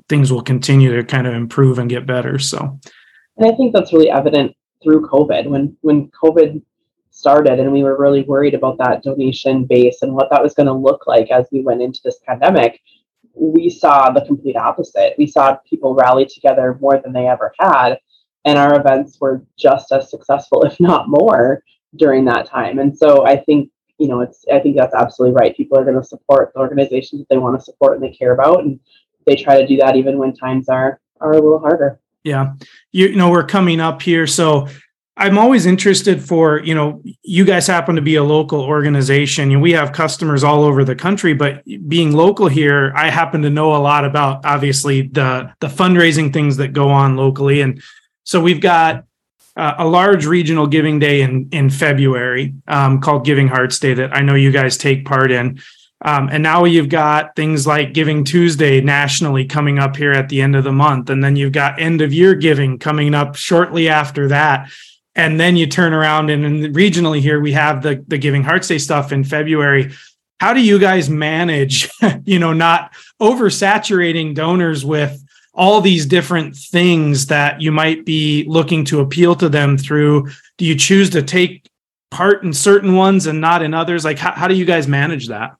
things 0.07 0.31
will 0.31 0.43
continue 0.43 0.95
to 0.95 1.03
kind 1.03 1.25
of 1.25 1.33
improve 1.33 1.79
and 1.79 1.89
get 1.89 2.05
better 2.05 2.37
so. 2.37 2.79
And 3.37 3.51
i 3.51 3.55
think 3.55 3.73
that's 3.73 3.91
really 3.91 4.11
evident 4.11 4.55
through 4.83 5.07
covid. 5.07 5.47
When 5.47 5.75
when 5.81 6.11
covid 6.11 6.61
started 7.23 7.57
and 7.57 7.71
we 7.71 7.83
were 7.83 7.97
really 7.97 8.23
worried 8.23 8.53
about 8.53 8.77
that 8.79 9.01
donation 9.01 9.63
base 9.63 10.01
and 10.01 10.13
what 10.13 10.29
that 10.29 10.43
was 10.43 10.53
going 10.53 10.67
to 10.67 10.73
look 10.73 11.07
like 11.07 11.31
as 11.31 11.45
we 11.53 11.61
went 11.61 11.81
into 11.81 12.01
this 12.03 12.19
pandemic. 12.27 12.81
We 13.33 13.69
saw 13.69 14.11
the 14.11 14.25
complete 14.25 14.57
opposite. 14.57 15.15
We 15.17 15.27
saw 15.27 15.55
people 15.69 15.95
rally 15.95 16.25
together 16.25 16.77
more 16.81 16.99
than 16.99 17.13
they 17.13 17.27
ever 17.27 17.53
had 17.57 17.97
and 18.43 18.57
our 18.57 18.77
events 18.77 19.21
were 19.21 19.45
just 19.57 19.93
as 19.93 20.09
successful 20.09 20.63
if 20.65 20.77
not 20.81 21.07
more 21.07 21.63
during 21.95 22.25
that 22.25 22.45
time. 22.45 22.79
And 22.79 22.97
so 22.97 23.25
i 23.25 23.37
think 23.37 23.69
you 23.99 24.07
know 24.09 24.19
it's 24.19 24.43
i 24.51 24.59
think 24.59 24.75
that's 24.75 24.95
absolutely 24.95 25.35
right. 25.39 25.55
People 25.55 25.77
are 25.77 25.85
going 25.85 26.01
to 26.01 26.03
support 26.03 26.51
the 26.53 26.59
organizations 26.59 27.21
that 27.21 27.29
they 27.29 27.37
want 27.37 27.57
to 27.57 27.63
support 27.63 27.95
and 27.95 28.03
they 28.03 28.15
care 28.15 28.33
about 28.33 28.63
and 28.63 28.79
they 29.25 29.37
try 29.37 29.61
to 29.61 29.67
do 29.67 29.77
that 29.77 29.95
even 29.95 30.17
when 30.17 30.33
times 30.35 30.67
are 30.67 30.99
are 31.21 31.31
a 31.31 31.35
little 31.35 31.59
harder. 31.59 31.99
Yeah. 32.23 32.53
You, 32.91 33.07
you 33.07 33.15
know 33.15 33.29
we're 33.29 33.45
coming 33.45 33.79
up 33.79 34.01
here 34.01 34.27
so 34.27 34.67
I'm 35.15 35.37
always 35.37 35.67
interested 35.67 36.23
for, 36.23 36.59
you 36.63 36.73
know, 36.73 37.03
you 37.21 37.45
guys 37.45 37.67
happen 37.67 37.95
to 37.95 38.01
be 38.01 38.15
a 38.15 38.23
local 38.23 38.61
organization. 38.61 39.49
Know, 39.49 39.59
we 39.59 39.71
have 39.73 39.91
customers 39.91 40.43
all 40.43 40.63
over 40.63 40.83
the 40.83 40.95
country, 40.95 41.33
but 41.33 41.63
being 41.87 42.13
local 42.13 42.47
here, 42.47 42.91
I 42.95 43.11
happen 43.11 43.43
to 43.43 43.49
know 43.49 43.75
a 43.75 43.77
lot 43.77 44.05
about 44.05 44.43
obviously 44.43 45.03
the 45.03 45.53
the 45.59 45.67
fundraising 45.67 46.33
things 46.33 46.57
that 46.57 46.73
go 46.73 46.89
on 46.89 47.15
locally. 47.15 47.61
And 47.61 47.81
so 48.23 48.41
we've 48.41 48.61
got 48.61 49.05
uh, 49.55 49.75
a 49.77 49.87
large 49.87 50.25
regional 50.25 50.65
giving 50.65 50.97
day 50.97 51.21
in 51.21 51.47
in 51.51 51.69
February 51.69 52.55
um, 52.67 52.99
called 52.99 53.23
Giving 53.23 53.47
Hearts 53.47 53.77
Day 53.77 53.93
that 53.93 54.15
I 54.15 54.21
know 54.21 54.33
you 54.33 54.51
guys 54.51 54.77
take 54.77 55.05
part 55.05 55.31
in. 55.31 55.59
Um, 56.05 56.27
and 56.31 56.41
now 56.41 56.65
you've 56.65 56.89
got 56.89 57.35
things 57.35 57.67
like 57.67 57.93
Giving 57.93 58.23
Tuesday 58.25 58.81
nationally 58.81 59.45
coming 59.45 59.77
up 59.77 59.95
here 59.95 60.11
at 60.11 60.27
the 60.27 60.41
end 60.41 60.55
of 60.55 60.63
the 60.63 60.71
month. 60.71 61.11
And 61.11 61.23
then 61.23 61.35
you've 61.35 61.53
got 61.53 61.79
end 61.79 62.01
of 62.01 62.11
year 62.11 62.33
giving 62.33 62.77
coming 62.77 63.13
up 63.13 63.35
shortly 63.35 63.87
after 63.87 64.27
that 64.27 64.69
and 65.15 65.39
then 65.39 65.55
you 65.55 65.67
turn 65.67 65.93
around 65.93 66.29
and, 66.29 66.45
and 66.45 66.75
regionally 66.75 67.19
here 67.19 67.39
we 67.39 67.51
have 67.51 67.81
the 67.83 68.03
the 68.07 68.17
giving 68.17 68.43
hearts 68.43 68.67
day 68.67 68.77
stuff 68.77 69.11
in 69.11 69.23
february. 69.23 69.91
How 70.39 70.53
do 70.53 70.61
you 70.61 70.79
guys 70.79 71.09
manage 71.09 71.89
you 72.25 72.39
know 72.39 72.53
not 72.53 72.93
oversaturating 73.21 74.35
donors 74.35 74.83
with 74.83 75.19
all 75.53 75.81
these 75.81 76.05
different 76.07 76.55
things 76.55 77.27
that 77.27 77.61
you 77.61 77.71
might 77.71 78.05
be 78.05 78.43
looking 78.47 78.83
to 78.85 79.01
appeal 79.01 79.35
to 79.35 79.49
them 79.49 79.77
through? 79.77 80.29
Do 80.57 80.65
you 80.65 80.75
choose 80.75 81.11
to 81.11 81.21
take 81.21 81.69
part 82.09 82.43
in 82.43 82.53
certain 82.53 82.95
ones 82.95 83.27
and 83.27 83.39
not 83.39 83.61
in 83.61 83.73
others? 83.73 84.03
Like 84.03 84.17
how, 84.17 84.31
how 84.31 84.47
do 84.47 84.55
you 84.55 84.65
guys 84.65 84.87
manage 84.87 85.27
that? 85.27 85.55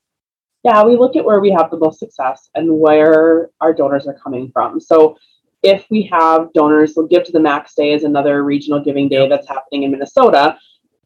Yeah 0.63 0.83
we 0.83 0.97
look 0.97 1.15
at 1.15 1.25
where 1.25 1.39
we 1.39 1.51
have 1.51 1.69
the 1.69 1.77
most 1.77 1.99
success 1.99 2.49
and 2.55 2.79
where 2.79 3.49
our 3.61 3.73
donors 3.73 4.07
are 4.07 4.15
coming 4.15 4.49
from. 4.51 4.79
So 4.79 5.17
if 5.63 5.85
we 5.89 6.03
have 6.03 6.51
donors, 6.53 6.93
we'll 6.95 7.07
give 7.07 7.23
to 7.23 7.31
the 7.31 7.39
Max 7.39 7.73
Day 7.73 7.93
is 7.93 8.03
another 8.03 8.43
regional 8.43 8.83
giving 8.83 9.07
day 9.09 9.27
that's 9.27 9.47
happening 9.47 9.83
in 9.83 9.91
Minnesota. 9.91 10.57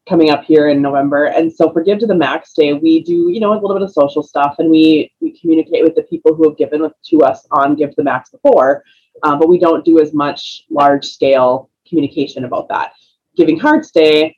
coming 0.08 0.30
up 0.30 0.42
here 0.42 0.68
in 0.68 0.80
November. 0.80 1.26
And 1.26 1.52
so 1.52 1.70
for 1.70 1.82
Give 1.82 1.98
to 1.98 2.06
the 2.06 2.14
Max 2.14 2.54
Day, 2.54 2.72
we 2.72 3.02
do, 3.02 3.28
you 3.28 3.40
know, 3.40 3.52
a 3.52 3.60
little 3.60 3.74
bit 3.74 3.82
of 3.82 3.92
social 3.92 4.22
stuff 4.22 4.56
and 4.58 4.70
we 4.70 5.12
we 5.20 5.38
communicate 5.38 5.84
with 5.84 5.94
the 5.94 6.02
people 6.04 6.34
who 6.34 6.48
have 6.48 6.56
given 6.56 6.90
to 7.10 7.20
us 7.20 7.46
on 7.50 7.76
Give 7.76 7.90
to 7.90 7.96
the 7.96 8.04
Max 8.04 8.30
before, 8.30 8.84
um, 9.22 9.38
but 9.38 9.48
we 9.48 9.58
don't 9.58 9.84
do 9.84 10.00
as 10.00 10.14
much 10.14 10.64
large 10.70 11.04
scale 11.04 11.70
communication 11.86 12.44
about 12.44 12.68
that. 12.68 12.92
Giving 13.36 13.58
Hearts 13.58 13.90
Day, 13.90 14.36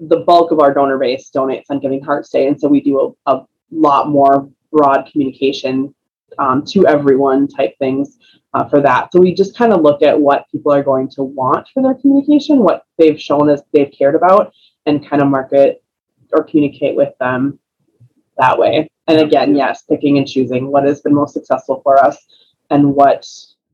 the 0.00 0.20
bulk 0.20 0.50
of 0.50 0.58
our 0.58 0.74
donor 0.74 0.98
base 0.98 1.30
donates 1.34 1.66
on 1.70 1.78
Giving 1.78 2.02
Hearts 2.02 2.30
Day. 2.30 2.48
And 2.48 2.60
so 2.60 2.68
we 2.68 2.80
do 2.80 3.14
a, 3.26 3.32
a 3.32 3.46
lot 3.70 4.08
more 4.08 4.50
broad 4.72 5.08
communication 5.10 5.94
um, 6.38 6.64
to 6.66 6.86
everyone 6.86 7.48
type 7.48 7.76
things 7.78 8.18
uh, 8.54 8.68
for 8.68 8.80
that. 8.80 9.12
So 9.12 9.20
we 9.20 9.34
just 9.34 9.56
kind 9.56 9.72
of 9.72 9.82
look 9.82 10.02
at 10.02 10.18
what 10.18 10.46
people 10.50 10.72
are 10.72 10.82
going 10.82 11.08
to 11.10 11.22
want 11.22 11.66
for 11.74 11.82
their 11.82 11.94
communication, 11.94 12.58
what 12.58 12.84
they've 12.98 13.20
shown 13.20 13.50
us 13.50 13.60
they've 13.72 13.92
cared 13.96 14.14
about, 14.14 14.52
and 14.86 15.06
kind 15.08 15.22
of 15.22 15.28
market 15.28 15.82
or 16.32 16.44
communicate 16.44 16.96
with 16.96 17.12
them 17.18 17.58
that 18.38 18.58
way. 18.58 18.88
And 19.06 19.20
again, 19.20 19.54
yes, 19.54 19.82
picking 19.82 20.18
and 20.18 20.26
choosing 20.26 20.68
what 20.68 20.84
has 20.84 21.00
been 21.00 21.14
most 21.14 21.34
successful 21.34 21.80
for 21.82 22.02
us 22.02 22.16
and 22.70 22.94
what 22.94 23.26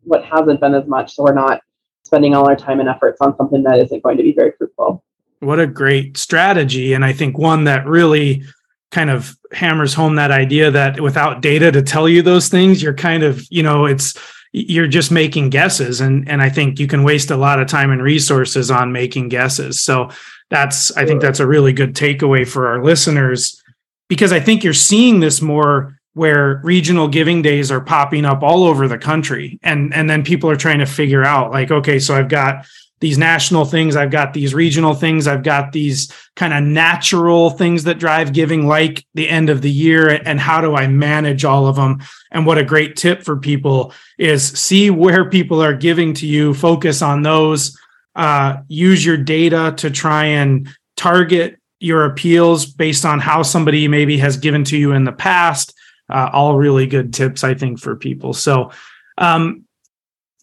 what 0.03 0.25
hasn't 0.25 0.61
been 0.61 0.75
as 0.75 0.87
much. 0.87 1.15
So 1.15 1.25
we're 1.25 1.35
not 1.35 1.61
spending 2.05 2.35
all 2.35 2.49
our 2.49 2.57
time 2.57 2.81
and 2.81 2.89
efforts 2.89 3.19
on 3.21 3.37
something 3.37 3.63
that 3.63 3.79
isn't 3.79 4.03
going 4.03 4.17
to 4.17 4.23
be 4.23 4.33
very 4.33 4.53
fruitful. 4.57 5.05
What 5.41 5.61
a 5.61 5.67
great 5.67 6.17
strategy. 6.17 6.93
And 6.93 7.05
I 7.05 7.13
think 7.13 7.39
one 7.39 7.65
that 7.65 7.87
really 7.87 8.43
kind 8.91 9.11
of 9.11 9.37
hammers 9.53 9.95
home 9.95 10.17
that 10.17 10.31
idea 10.31 10.71
that 10.71 11.01
without 11.01 11.41
data 11.41 11.71
to 11.73 11.83
tell 11.83 12.09
you 12.09 12.23
those 12.23 12.49
things, 12.49 12.83
you're 12.83 12.95
kind 12.95 13.23
of, 13.23 13.45
you 13.51 13.63
know, 13.63 13.87
it's 13.87 14.19
you're 14.53 14.89
just 14.89 15.11
making 15.11 15.51
guesses. 15.51 16.01
And 16.01 16.29
and 16.29 16.43
I 16.43 16.49
think 16.49 16.79
you 16.81 16.87
can 16.87 17.05
waste 17.05 17.31
a 17.31 17.37
lot 17.37 17.61
of 17.61 17.69
time 17.69 17.91
and 17.91 18.03
resources 18.03 18.71
on 18.71 18.93
making 18.93 19.29
guesses. 19.29 19.81
So 19.81 20.11
that's 20.51 20.95
I 20.97 21.07
think 21.07 21.23
that's 21.23 21.41
a 21.41 21.47
really 21.47 21.73
good 21.73 21.95
takeaway 21.95 22.47
for 22.47 22.67
our 22.67 22.83
listeners 22.83 23.63
because 24.09 24.33
I 24.33 24.41
think 24.41 24.65
you're 24.65 24.75
seeing 24.75 25.21
this 25.21 25.41
more 25.41 25.97
where 26.15 26.61
regional 26.65 27.07
giving 27.07 27.41
days 27.41 27.71
are 27.71 27.81
popping 27.81 28.25
up 28.25 28.43
all 28.43 28.65
over 28.65 28.89
the 28.89 28.99
country. 28.99 29.61
And 29.63 29.95
and 29.95 30.11
then 30.11 30.25
people 30.25 30.51
are 30.51 30.57
trying 30.57 30.81
to 30.81 30.87
figure 30.87 31.25
out 31.25 31.53
like 31.53 31.71
okay 31.71 32.01
so 32.01 32.17
I've 32.17 32.29
got 32.29 32.67
these 33.01 33.19
national 33.19 33.65
things 33.65 33.97
i've 33.97 34.11
got 34.11 34.33
these 34.33 34.55
regional 34.55 34.95
things 34.95 35.27
i've 35.27 35.43
got 35.43 35.73
these 35.73 36.13
kind 36.37 36.53
of 36.53 36.63
natural 36.63 37.51
things 37.51 37.85
that 37.85 37.99
drive 37.99 38.33
giving 38.33 38.67
like 38.67 39.05
the 39.15 39.29
end 39.29 39.51
of 39.51 39.63
the 39.63 39.71
year 39.71 40.09
and 40.09 40.41
how 40.41 40.61
do 40.61 40.75
i 40.75 40.87
manage 40.87 41.45
all 41.45 41.67
of 41.67 41.77
them 41.77 42.01
and 42.31 42.47
what 42.47 42.59
a 42.59 42.65
great 42.65 42.97
tip 42.97 43.23
for 43.23 43.37
people 43.37 43.93
is 44.19 44.47
see 44.49 44.91
where 44.91 45.29
people 45.29 45.63
are 45.63 45.75
giving 45.75 46.15
to 46.15 46.27
you 46.27 46.55
focus 46.55 47.03
on 47.03 47.23
those 47.23 47.77
uh, 48.17 48.57
use 48.67 49.05
your 49.05 49.17
data 49.17 49.73
to 49.77 49.89
try 49.89 50.25
and 50.25 50.69
target 50.97 51.57
your 51.79 52.05
appeals 52.05 52.67
based 52.67 53.05
on 53.05 53.21
how 53.21 53.43
somebody 53.43 53.89
maybe 53.89 54.19
has 54.19 54.37
given 54.37 54.65
to 54.65 54.77
you 54.77 54.93
in 54.93 55.05
the 55.05 55.13
past 55.13 55.75
uh, 56.13 56.29
all 56.33 56.57
really 56.57 56.87
good 56.87 57.15
tips 57.15 57.45
i 57.45 57.55
think 57.55 57.79
for 57.79 57.97
people. 57.97 58.35
So 58.35 58.73
um, 59.17 59.65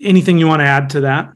anything 0.02 0.38
you 0.38 0.48
want 0.48 0.62
to 0.62 0.65
add 0.65 0.91
to 0.91 1.02
that 1.02 1.30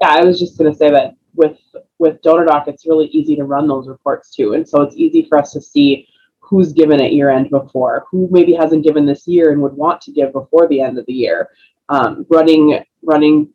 yeah, 0.00 0.10
I 0.10 0.24
was 0.24 0.38
just 0.38 0.58
going 0.58 0.70
to 0.70 0.76
say 0.76 0.90
that 0.90 1.14
with 1.34 1.58
with 1.98 2.20
DonorDoc, 2.22 2.68
it's 2.68 2.86
really 2.86 3.06
easy 3.06 3.36
to 3.36 3.44
run 3.44 3.68
those 3.68 3.88
reports 3.88 4.34
too, 4.34 4.54
and 4.54 4.68
so 4.68 4.82
it's 4.82 4.96
easy 4.96 5.26
for 5.28 5.38
us 5.38 5.52
to 5.52 5.60
see 5.60 6.08
who's 6.40 6.72
given 6.72 7.00
at 7.00 7.12
year 7.12 7.30
end 7.30 7.50
before, 7.50 8.06
who 8.10 8.28
maybe 8.30 8.52
hasn't 8.52 8.84
given 8.84 9.06
this 9.06 9.26
year 9.26 9.50
and 9.50 9.62
would 9.62 9.72
want 9.72 10.00
to 10.02 10.12
give 10.12 10.32
before 10.32 10.68
the 10.68 10.80
end 10.80 10.98
of 10.98 11.06
the 11.06 11.12
year. 11.12 11.48
Um, 11.88 12.26
running 12.30 12.82
running 13.02 13.50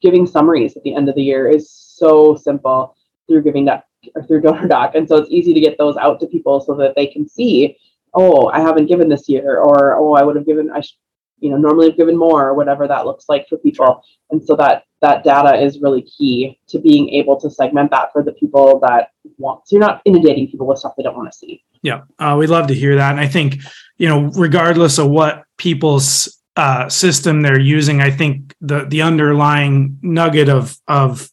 giving 0.00 0.26
summaries 0.26 0.76
at 0.76 0.82
the 0.82 0.94
end 0.94 1.08
of 1.08 1.14
the 1.14 1.22
year 1.22 1.48
is 1.48 1.70
so 1.70 2.34
simple 2.34 2.96
through 3.28 3.42
giving 3.42 3.64
that 3.66 3.84
or 4.16 4.22
through 4.24 4.42
DonorDoc, 4.42 4.94
and 4.94 5.08
so 5.08 5.16
it's 5.16 5.30
easy 5.30 5.54
to 5.54 5.60
get 5.60 5.78
those 5.78 5.96
out 5.96 6.20
to 6.20 6.26
people 6.26 6.60
so 6.60 6.74
that 6.74 6.94
they 6.96 7.06
can 7.06 7.28
see, 7.28 7.76
oh, 8.14 8.48
I 8.48 8.60
haven't 8.60 8.86
given 8.86 9.08
this 9.08 9.28
year, 9.28 9.58
or 9.58 9.96
oh, 9.96 10.14
I 10.14 10.22
would 10.22 10.36
have 10.36 10.46
given 10.46 10.70
I 10.70 10.80
sh- 10.80 10.98
you 11.42 11.50
know 11.50 11.56
normally 11.56 11.88
have 11.88 11.96
given 11.96 12.16
more 12.16 12.48
or 12.48 12.54
whatever 12.54 12.88
that 12.88 13.04
looks 13.04 13.26
like 13.28 13.48
for 13.48 13.58
people. 13.58 14.02
And 14.30 14.42
so 14.42 14.56
that 14.56 14.84
that 15.02 15.24
data 15.24 15.60
is 15.60 15.80
really 15.80 16.02
key 16.02 16.58
to 16.68 16.78
being 16.78 17.10
able 17.10 17.38
to 17.40 17.50
segment 17.50 17.90
that 17.90 18.12
for 18.12 18.22
the 18.22 18.32
people 18.32 18.78
that 18.80 19.10
want 19.36 19.66
so 19.66 19.76
you're 19.76 19.80
not 19.80 20.00
inundating 20.04 20.48
people 20.48 20.66
with 20.66 20.78
stuff 20.78 20.94
they 20.96 21.02
don't 21.02 21.16
want 21.16 21.30
to 21.30 21.36
see. 21.36 21.62
Yeah 21.82 22.02
uh, 22.18 22.36
we'd 22.38 22.48
love 22.48 22.68
to 22.68 22.74
hear 22.74 22.96
that. 22.96 23.10
And 23.10 23.20
i 23.20 23.26
think 23.26 23.56
you 23.98 24.08
know 24.08 24.30
regardless 24.36 24.98
of 24.98 25.08
what 25.08 25.44
people's 25.58 26.38
uh, 26.54 26.86
system 26.88 27.40
they're 27.40 27.58
using 27.58 28.02
i 28.02 28.10
think 28.10 28.54
the 28.60 28.84
the 28.84 29.00
underlying 29.00 29.98
nugget 30.02 30.50
of 30.50 30.76
of 30.86 31.30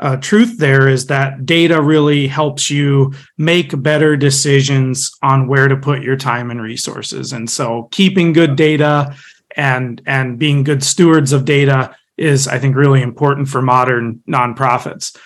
uh, 0.00 0.16
truth 0.16 0.58
there 0.58 0.88
is 0.88 1.06
that 1.06 1.46
data 1.46 1.80
really 1.80 2.26
helps 2.26 2.68
you 2.68 3.12
make 3.38 3.80
better 3.82 4.16
decisions 4.16 5.12
on 5.22 5.46
where 5.46 5.68
to 5.68 5.76
put 5.76 6.02
your 6.02 6.16
time 6.16 6.50
and 6.50 6.60
resources. 6.60 7.32
And 7.32 7.48
so 7.48 7.88
keeping 7.92 8.32
good 8.32 8.56
data 8.56 9.14
and 9.56 10.02
and 10.06 10.38
being 10.38 10.62
good 10.62 10.82
stewards 10.82 11.32
of 11.32 11.44
data 11.44 11.94
is 12.16 12.46
i 12.48 12.58
think 12.58 12.76
really 12.76 13.02
important 13.02 13.48
for 13.48 13.62
modern 13.62 14.20
nonprofits. 14.28 15.16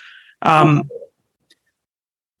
Um, 0.41 0.89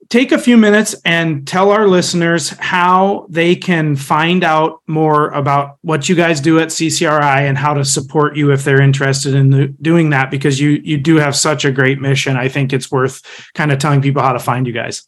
take 0.09 0.31
a 0.31 0.37
few 0.37 0.55
minutes 0.57 0.95
and 1.03 1.45
tell 1.47 1.71
our 1.71 1.87
listeners 1.87 2.49
how 2.49 3.27
they 3.29 3.55
can 3.55 3.95
find 3.95 4.43
out 4.43 4.81
more 4.87 5.29
about 5.29 5.77
what 5.81 6.07
you 6.07 6.15
guys 6.15 6.39
do 6.39 6.59
at 6.59 6.69
ccri 6.69 7.41
and 7.47 7.57
how 7.57 7.73
to 7.73 7.83
support 7.83 8.37
you 8.37 8.51
if 8.51 8.63
they're 8.63 8.81
interested 8.81 9.33
in 9.33 9.49
the, 9.49 9.67
doing 9.81 10.11
that 10.11 10.31
because 10.31 10.59
you 10.59 10.81
you 10.83 10.97
do 10.97 11.17
have 11.17 11.35
such 11.35 11.65
a 11.65 11.71
great 11.71 11.99
mission. 11.99 12.37
I 12.37 12.47
think 12.47 12.73
it's 12.73 12.91
worth 12.91 13.21
kind 13.53 13.71
of 13.71 13.79
telling 13.79 14.01
people 14.01 14.21
how 14.21 14.33
to 14.33 14.39
find 14.39 14.65
you 14.65 14.73
guys. 14.73 15.07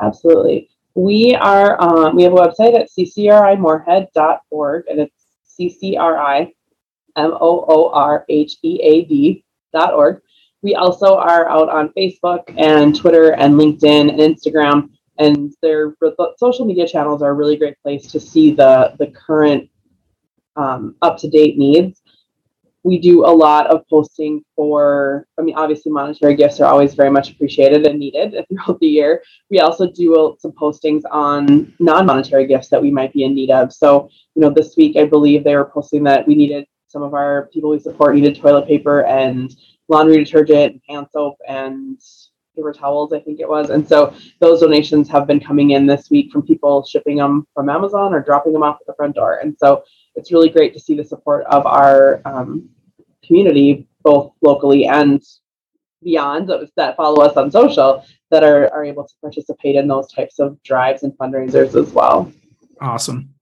Absolutely. 0.00 0.70
We 0.94 1.34
are 1.34 1.80
um, 1.82 2.16
we 2.16 2.22
have 2.24 2.32
a 2.32 2.36
website 2.36 2.78
at 2.78 2.88
ccrimoorhead.org 2.90 4.84
and 4.88 5.00
it's 5.00 5.19
C-C-R-I 5.68 6.52
M-O-O-R-H-E-A-D 7.16 8.24
dot 9.72 9.94
org. 9.94 10.20
We 10.62 10.74
also 10.74 11.16
are 11.16 11.48
out 11.48 11.68
on 11.68 11.90
Facebook 11.96 12.42
and 12.56 12.96
Twitter 12.96 13.32
and 13.32 13.54
LinkedIn 13.54 14.10
and 14.10 14.18
Instagram. 14.18 14.90
And 15.18 15.52
their 15.60 15.94
social 16.38 16.64
media 16.64 16.86
channels 16.88 17.20
are 17.22 17.30
a 17.30 17.34
really 17.34 17.56
great 17.56 17.80
place 17.82 18.06
to 18.12 18.20
see 18.20 18.52
the, 18.52 18.94
the 18.98 19.08
current 19.08 19.68
um, 20.56 20.96
up 21.02 21.18
to 21.18 21.28
date 21.28 21.58
needs. 21.58 21.99
We 22.82 22.98
do 22.98 23.26
a 23.26 23.30
lot 23.30 23.66
of 23.66 23.86
posting 23.88 24.42
for, 24.56 25.26
I 25.38 25.42
mean, 25.42 25.54
obviously, 25.56 25.92
monetary 25.92 26.34
gifts 26.34 26.60
are 26.60 26.70
always 26.70 26.94
very 26.94 27.10
much 27.10 27.30
appreciated 27.30 27.86
and 27.86 27.98
needed 27.98 28.32
throughout 28.48 28.80
the 28.80 28.86
year. 28.86 29.22
We 29.50 29.60
also 29.60 29.90
do 29.90 30.36
some 30.40 30.52
postings 30.52 31.02
on 31.10 31.74
non 31.78 32.06
monetary 32.06 32.46
gifts 32.46 32.68
that 32.68 32.80
we 32.80 32.90
might 32.90 33.12
be 33.12 33.24
in 33.24 33.34
need 33.34 33.50
of. 33.50 33.72
So 33.72 34.08
you 34.34 34.42
know, 34.42 34.50
this 34.50 34.76
week 34.76 34.96
I 34.96 35.04
believe 35.04 35.44
they 35.44 35.56
were 35.56 35.66
posting 35.66 36.04
that 36.04 36.26
we 36.26 36.34
needed 36.34 36.66
some 36.88 37.02
of 37.02 37.14
our 37.14 37.48
people 37.52 37.70
we 37.70 37.78
support 37.78 38.14
needed 38.14 38.36
toilet 38.36 38.66
paper 38.66 39.04
and 39.04 39.54
laundry 39.88 40.22
detergent, 40.24 40.72
and 40.72 40.80
hand 40.88 41.06
soap, 41.12 41.36
and 41.46 42.00
paper 42.56 42.72
towels, 42.72 43.12
I 43.12 43.20
think 43.20 43.40
it 43.40 43.48
was. 43.48 43.70
And 43.70 43.86
so 43.86 44.14
those 44.40 44.60
donations 44.60 45.08
have 45.08 45.26
been 45.26 45.40
coming 45.40 45.70
in 45.70 45.86
this 45.86 46.10
week 46.10 46.32
from 46.32 46.42
people 46.42 46.84
shipping 46.84 47.16
them 47.16 47.46
from 47.54 47.68
Amazon 47.68 48.14
or 48.14 48.20
dropping 48.20 48.52
them 48.52 48.62
off 48.62 48.78
at 48.80 48.86
the 48.86 48.94
front 48.94 49.16
door. 49.16 49.36
And 49.36 49.56
so 49.58 49.84
it's 50.14 50.32
really 50.32 50.48
great 50.48 50.72
to 50.74 50.80
see 50.80 50.94
the 50.94 51.04
support 51.04 51.44
of 51.46 51.66
our 51.66 52.20
um, 52.24 52.68
community, 53.24 53.86
both 54.02 54.32
locally 54.42 54.86
and 54.86 55.22
beyond 56.02 56.50
that 56.76 56.96
follow 56.96 57.22
us 57.22 57.36
on 57.36 57.50
social 57.50 58.04
that 58.30 58.42
are, 58.42 58.72
are 58.72 58.84
able 58.84 59.04
to 59.04 59.14
participate 59.20 59.76
in 59.76 59.86
those 59.86 60.10
types 60.12 60.38
of 60.38 60.62
drives 60.62 61.02
and 61.02 61.12
fundraisers 61.14 61.74
as 61.74 61.92
well. 61.92 62.32
Awesome. 62.80 63.34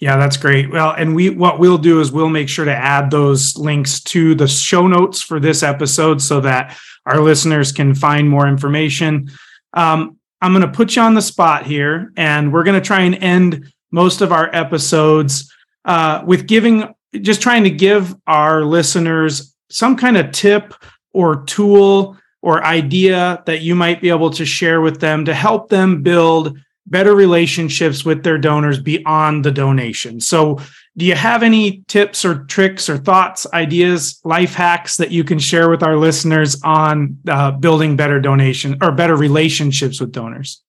Yeah, 0.00 0.16
that's 0.16 0.36
great. 0.36 0.70
Well, 0.70 0.92
and 0.92 1.14
we 1.14 1.30
what 1.30 1.58
we'll 1.58 1.78
do 1.78 2.00
is 2.00 2.12
we'll 2.12 2.28
make 2.28 2.48
sure 2.48 2.64
to 2.64 2.74
add 2.74 3.10
those 3.10 3.56
links 3.56 4.00
to 4.04 4.34
the 4.34 4.46
show 4.46 4.86
notes 4.86 5.20
for 5.20 5.40
this 5.40 5.64
episode 5.64 6.22
so 6.22 6.40
that 6.40 6.78
our 7.04 7.20
listeners 7.20 7.72
can 7.72 7.94
find 7.94 8.28
more 8.28 8.46
information. 8.46 9.28
Um, 9.74 10.18
I'm 10.40 10.52
going 10.52 10.62
to 10.62 10.70
put 10.70 10.94
you 10.94 11.02
on 11.02 11.14
the 11.14 11.22
spot 11.22 11.66
here, 11.66 12.12
and 12.16 12.52
we're 12.52 12.62
going 12.62 12.80
to 12.80 12.86
try 12.86 13.00
and 13.00 13.16
end 13.16 13.72
most 13.90 14.20
of 14.20 14.30
our 14.30 14.54
episodes 14.54 15.52
uh, 15.84 16.22
with 16.26 16.46
giving, 16.46 16.94
just 17.20 17.42
trying 17.42 17.64
to 17.64 17.70
give 17.70 18.14
our 18.26 18.64
listeners 18.64 19.54
some 19.70 19.96
kind 19.96 20.16
of 20.16 20.30
tip 20.32 20.74
or 21.12 21.44
tool 21.44 22.16
or 22.42 22.64
idea 22.64 23.42
that 23.46 23.62
you 23.62 23.74
might 23.74 24.00
be 24.00 24.08
able 24.08 24.30
to 24.30 24.44
share 24.44 24.80
with 24.80 25.00
them 25.00 25.24
to 25.24 25.34
help 25.34 25.68
them 25.68 26.02
build 26.02 26.56
better 26.86 27.14
relationships 27.14 28.04
with 28.04 28.22
their 28.22 28.38
donors 28.38 28.80
beyond 28.80 29.44
the 29.44 29.52
donation. 29.52 30.20
So, 30.20 30.58
do 30.96 31.04
you 31.04 31.14
have 31.14 31.44
any 31.44 31.84
tips 31.86 32.24
or 32.24 32.44
tricks 32.44 32.88
or 32.88 32.96
thoughts, 32.96 33.46
ideas, 33.52 34.20
life 34.24 34.54
hacks 34.54 34.96
that 34.96 35.12
you 35.12 35.22
can 35.22 35.38
share 35.38 35.70
with 35.70 35.84
our 35.84 35.96
listeners 35.96 36.60
on 36.64 37.18
uh, 37.28 37.52
building 37.52 37.94
better 37.94 38.20
donation 38.20 38.76
or 38.82 38.90
better 38.90 39.14
relationships 39.14 40.00
with 40.00 40.10
donors? 40.10 40.60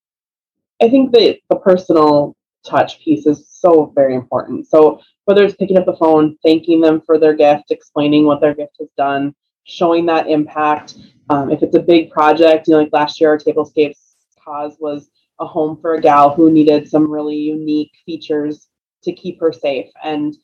I 0.82 0.90
think 0.90 1.14
that 1.14 1.40
the 1.50 1.56
personal 1.56 2.36
touch 2.64 3.00
piece 3.00 3.26
is 3.26 3.49
so 3.60 3.92
very 3.96 4.16
important. 4.16 4.68
So, 4.68 5.02
whether 5.26 5.44
it's 5.44 5.56
picking 5.56 5.78
up 5.78 5.86
the 5.86 5.96
phone, 5.96 6.38
thanking 6.44 6.82
them 6.82 7.02
for 7.02 7.20
their 7.20 7.34
gift, 7.34 7.72
explaining 7.72 8.26
what 8.26 8.42
their 8.42 8.56
gift 8.56 8.78
has 8.80 8.90
done, 8.98 9.36
showing 9.64 10.06
that 10.08 10.28
impact. 10.28 10.96
Um, 11.30 11.52
if 11.52 11.62
it's 11.62 11.76
a 11.76 11.82
big 11.82 12.10
project, 12.10 12.68
you 12.68 12.74
know, 12.74 12.80
like 12.80 12.90
last 12.92 13.22
year, 13.22 13.30
our 13.30 13.38
tablescapes 13.38 14.16
cause 14.44 14.76
was 14.80 15.10
a 15.40 15.46
home 15.46 15.78
for 15.80 15.94
a 15.94 16.02
gal 16.02 16.34
who 16.34 16.52
needed 16.52 16.90
some 16.90 17.10
really 17.10 17.36
unique 17.36 17.92
features 18.06 18.68
to 19.04 19.14
keep 19.14 19.40
her 19.40 19.54
safe. 19.54 19.88
And 20.04 20.36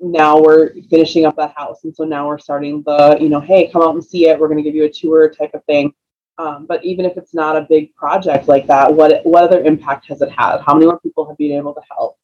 now 0.00 0.40
we're 0.40 0.74
finishing 0.90 1.24
up 1.24 1.36
that 1.36 1.54
house. 1.56 1.84
And 1.84 1.94
so 1.94 2.04
now 2.04 2.26
we're 2.26 2.38
starting 2.38 2.82
the, 2.82 3.16
you 3.20 3.28
know, 3.28 3.40
hey, 3.40 3.70
come 3.70 3.82
out 3.82 3.94
and 3.94 4.04
see 4.04 4.28
it. 4.28 4.38
We're 4.38 4.48
going 4.48 4.58
to 4.58 4.64
give 4.64 4.74
you 4.74 4.84
a 4.84 4.90
tour 4.90 5.30
type 5.30 5.54
of 5.54 5.64
thing. 5.64 5.94
Um, 6.38 6.66
but 6.66 6.84
even 6.84 7.04
if 7.04 7.16
it's 7.16 7.34
not 7.34 7.56
a 7.56 7.66
big 7.68 7.94
project 7.94 8.48
like 8.48 8.66
that, 8.66 8.92
what 8.92 9.24
what 9.24 9.44
other 9.44 9.62
impact 9.62 10.06
has 10.08 10.22
it 10.22 10.30
had? 10.30 10.60
How 10.60 10.74
many 10.74 10.86
more 10.86 10.98
people 10.98 11.28
have 11.28 11.36
been 11.36 11.52
able 11.52 11.74
to 11.74 11.82
help? 11.94 12.18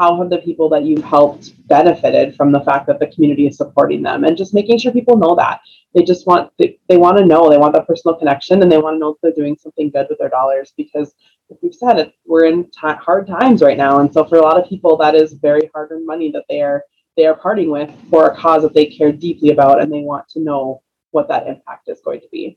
How 0.00 0.16
have 0.16 0.30
the 0.30 0.38
people 0.38 0.70
that 0.70 0.84
you've 0.84 1.04
helped 1.04 1.52
benefited 1.68 2.34
from 2.34 2.52
the 2.52 2.60
fact 2.60 2.86
that 2.86 2.98
the 2.98 3.08
community 3.08 3.46
is 3.46 3.58
supporting 3.58 4.02
them? 4.02 4.24
And 4.24 4.34
just 4.34 4.54
making 4.54 4.78
sure 4.78 4.92
people 4.92 5.18
know 5.18 5.34
that. 5.36 5.60
They 5.94 6.02
just 6.02 6.26
want 6.26 6.50
they, 6.58 6.78
they 6.88 6.96
want 6.96 7.18
to 7.18 7.26
know 7.26 7.50
they 7.50 7.58
want 7.58 7.74
that 7.74 7.86
personal 7.86 8.16
connection 8.16 8.62
and 8.62 8.72
they 8.72 8.78
want 8.78 8.94
to 8.94 8.98
know 8.98 9.10
if 9.10 9.18
they're 9.22 9.32
doing 9.32 9.58
something 9.60 9.90
good 9.90 10.06
with 10.08 10.18
their 10.18 10.30
dollars 10.30 10.72
because 10.74 11.14
we've 11.62 11.74
said 11.74 11.98
it 11.98 12.14
we're 12.26 12.46
in 12.46 12.64
t- 12.64 12.70
hard 12.80 13.26
times 13.26 13.60
right 13.60 13.76
now 13.76 14.00
and 14.00 14.12
so 14.12 14.24
for 14.24 14.38
a 14.38 14.42
lot 14.42 14.58
of 14.58 14.68
people 14.68 14.96
that 14.96 15.14
is 15.14 15.32
very 15.34 15.68
hard 15.74 15.90
earned 15.90 16.06
money 16.06 16.30
that 16.30 16.44
they 16.48 16.62
are 16.62 16.84
they 17.16 17.26
are 17.26 17.34
parting 17.34 17.70
with 17.70 17.90
for 18.08 18.28
a 18.28 18.36
cause 18.36 18.62
that 18.62 18.72
they 18.72 18.86
care 18.86 19.12
deeply 19.12 19.50
about 19.50 19.82
and 19.82 19.92
they 19.92 20.00
want 20.00 20.28
to 20.28 20.40
know 20.40 20.80
what 21.10 21.28
that 21.28 21.46
impact 21.46 21.88
is 21.88 22.00
going 22.04 22.20
to 22.20 22.28
be. 22.30 22.56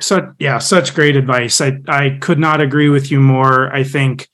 So 0.00 0.32
yeah 0.38 0.58
such 0.58 0.94
great 0.94 1.16
advice. 1.16 1.60
I 1.60 1.78
i 1.88 2.18
could 2.20 2.38
not 2.38 2.60
agree 2.60 2.88
with 2.88 3.10
you 3.10 3.20
more. 3.20 3.74
I 3.74 3.82
think 3.82 4.28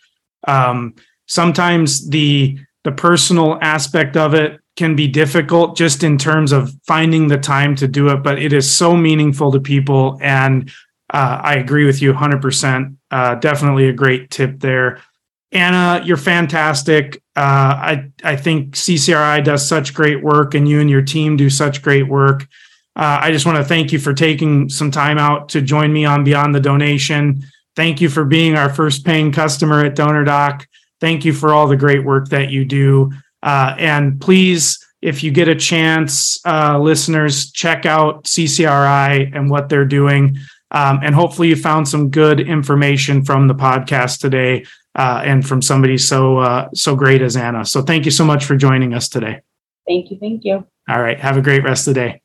um 0.46 0.94
sometimes 1.26 2.08
the 2.08 2.58
the 2.84 2.92
personal 2.92 3.58
aspect 3.62 4.16
of 4.16 4.32
it 4.32 4.60
can 4.76 4.94
be 4.94 5.08
difficult 5.08 5.76
just 5.76 6.04
in 6.04 6.16
terms 6.18 6.52
of 6.52 6.72
finding 6.86 7.26
the 7.26 7.38
time 7.38 7.74
to 7.74 7.88
do 7.88 8.08
it, 8.10 8.22
but 8.22 8.38
it 8.40 8.52
is 8.52 8.70
so 8.70 8.96
meaningful 8.96 9.50
to 9.50 9.58
people. 9.58 10.18
And 10.20 10.70
uh, 11.12 11.40
I 11.42 11.54
agree 11.54 11.84
with 11.84 12.00
you 12.00 12.12
100%. 12.12 12.96
Uh, 13.10 13.34
definitely 13.36 13.88
a 13.88 13.92
great 13.92 14.30
tip 14.30 14.60
there. 14.60 15.00
Anna, 15.50 16.02
you're 16.04 16.16
fantastic. 16.16 17.16
Uh, 17.34 17.40
I, 17.40 18.10
I 18.22 18.36
think 18.36 18.74
CCRI 18.74 19.42
does 19.42 19.66
such 19.66 19.94
great 19.94 20.22
work, 20.22 20.54
and 20.54 20.68
you 20.68 20.80
and 20.80 20.90
your 20.90 21.02
team 21.02 21.36
do 21.36 21.48
such 21.48 21.82
great 21.82 22.06
work. 22.06 22.42
Uh, 22.94 23.18
I 23.20 23.30
just 23.30 23.46
want 23.46 23.58
to 23.58 23.64
thank 23.64 23.92
you 23.92 23.98
for 23.98 24.12
taking 24.12 24.68
some 24.68 24.90
time 24.90 25.18
out 25.18 25.48
to 25.50 25.62
join 25.62 25.92
me 25.92 26.04
on 26.04 26.24
Beyond 26.24 26.54
the 26.54 26.60
Donation. 26.60 27.42
Thank 27.74 28.00
you 28.00 28.08
for 28.08 28.24
being 28.24 28.56
our 28.56 28.72
first 28.72 29.04
paying 29.04 29.32
customer 29.32 29.84
at 29.84 29.96
DonorDoc. 29.96 30.66
Thank 31.00 31.24
you 31.24 31.32
for 31.32 31.52
all 31.52 31.66
the 31.66 31.76
great 31.76 32.04
work 32.04 32.28
that 32.28 32.50
you 32.50 32.64
do. 32.64 33.12
Uh, 33.42 33.74
and 33.78 34.20
please, 34.20 34.84
if 35.02 35.22
you 35.22 35.30
get 35.30 35.48
a 35.48 35.54
chance, 35.54 36.38
uh, 36.46 36.78
listeners, 36.78 37.50
check 37.52 37.86
out 37.86 38.24
CCRI 38.24 39.34
and 39.36 39.50
what 39.50 39.68
they're 39.68 39.84
doing. 39.84 40.38
Um, 40.70 41.00
and 41.02 41.14
hopefully, 41.14 41.48
you 41.48 41.56
found 41.56 41.88
some 41.88 42.10
good 42.10 42.40
information 42.40 43.24
from 43.24 43.46
the 43.46 43.54
podcast 43.54 44.20
today 44.20 44.66
uh, 44.96 45.22
and 45.24 45.46
from 45.46 45.62
somebody 45.62 45.96
so 45.96 46.38
uh, 46.38 46.68
so 46.74 46.96
great 46.96 47.22
as 47.22 47.36
Anna. 47.36 47.64
So, 47.64 47.82
thank 47.82 48.04
you 48.04 48.10
so 48.10 48.24
much 48.24 48.44
for 48.44 48.56
joining 48.56 48.92
us 48.92 49.08
today. 49.08 49.42
Thank 49.86 50.10
you. 50.10 50.18
Thank 50.18 50.44
you. 50.44 50.66
All 50.88 51.00
right. 51.00 51.18
Have 51.20 51.36
a 51.36 51.42
great 51.42 51.62
rest 51.62 51.86
of 51.86 51.94
the 51.94 52.00
day. 52.00 52.22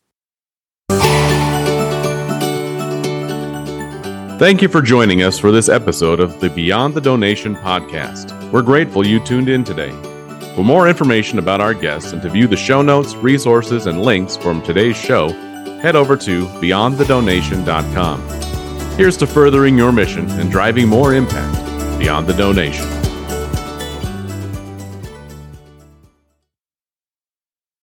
Thank 4.41 4.63
you 4.63 4.69
for 4.69 4.81
joining 4.81 5.21
us 5.21 5.37
for 5.37 5.51
this 5.51 5.69
episode 5.69 6.19
of 6.19 6.39
the 6.39 6.49
Beyond 6.49 6.95
the 6.95 6.99
Donation 6.99 7.55
podcast. 7.55 8.51
We're 8.51 8.63
grateful 8.63 9.05
you 9.05 9.23
tuned 9.23 9.49
in 9.49 9.63
today. 9.63 9.91
For 10.55 10.63
more 10.63 10.89
information 10.89 11.37
about 11.37 11.61
our 11.61 11.75
guests 11.75 12.11
and 12.11 12.23
to 12.23 12.29
view 12.29 12.47
the 12.47 12.57
show 12.57 12.81
notes, 12.81 13.13
resources, 13.13 13.85
and 13.85 14.01
links 14.01 14.35
from 14.35 14.63
today's 14.63 14.97
show, 14.97 15.29
head 15.83 15.95
over 15.95 16.17
to 16.17 16.47
beyondthedonation.com. 16.47 18.97
Here's 18.97 19.17
to 19.17 19.27
furthering 19.27 19.77
your 19.77 19.91
mission 19.91 20.27
and 20.31 20.49
driving 20.49 20.89
more 20.89 21.13
impact 21.13 21.99
beyond 21.99 22.25
the 22.25 22.33
donation. 22.33 23.00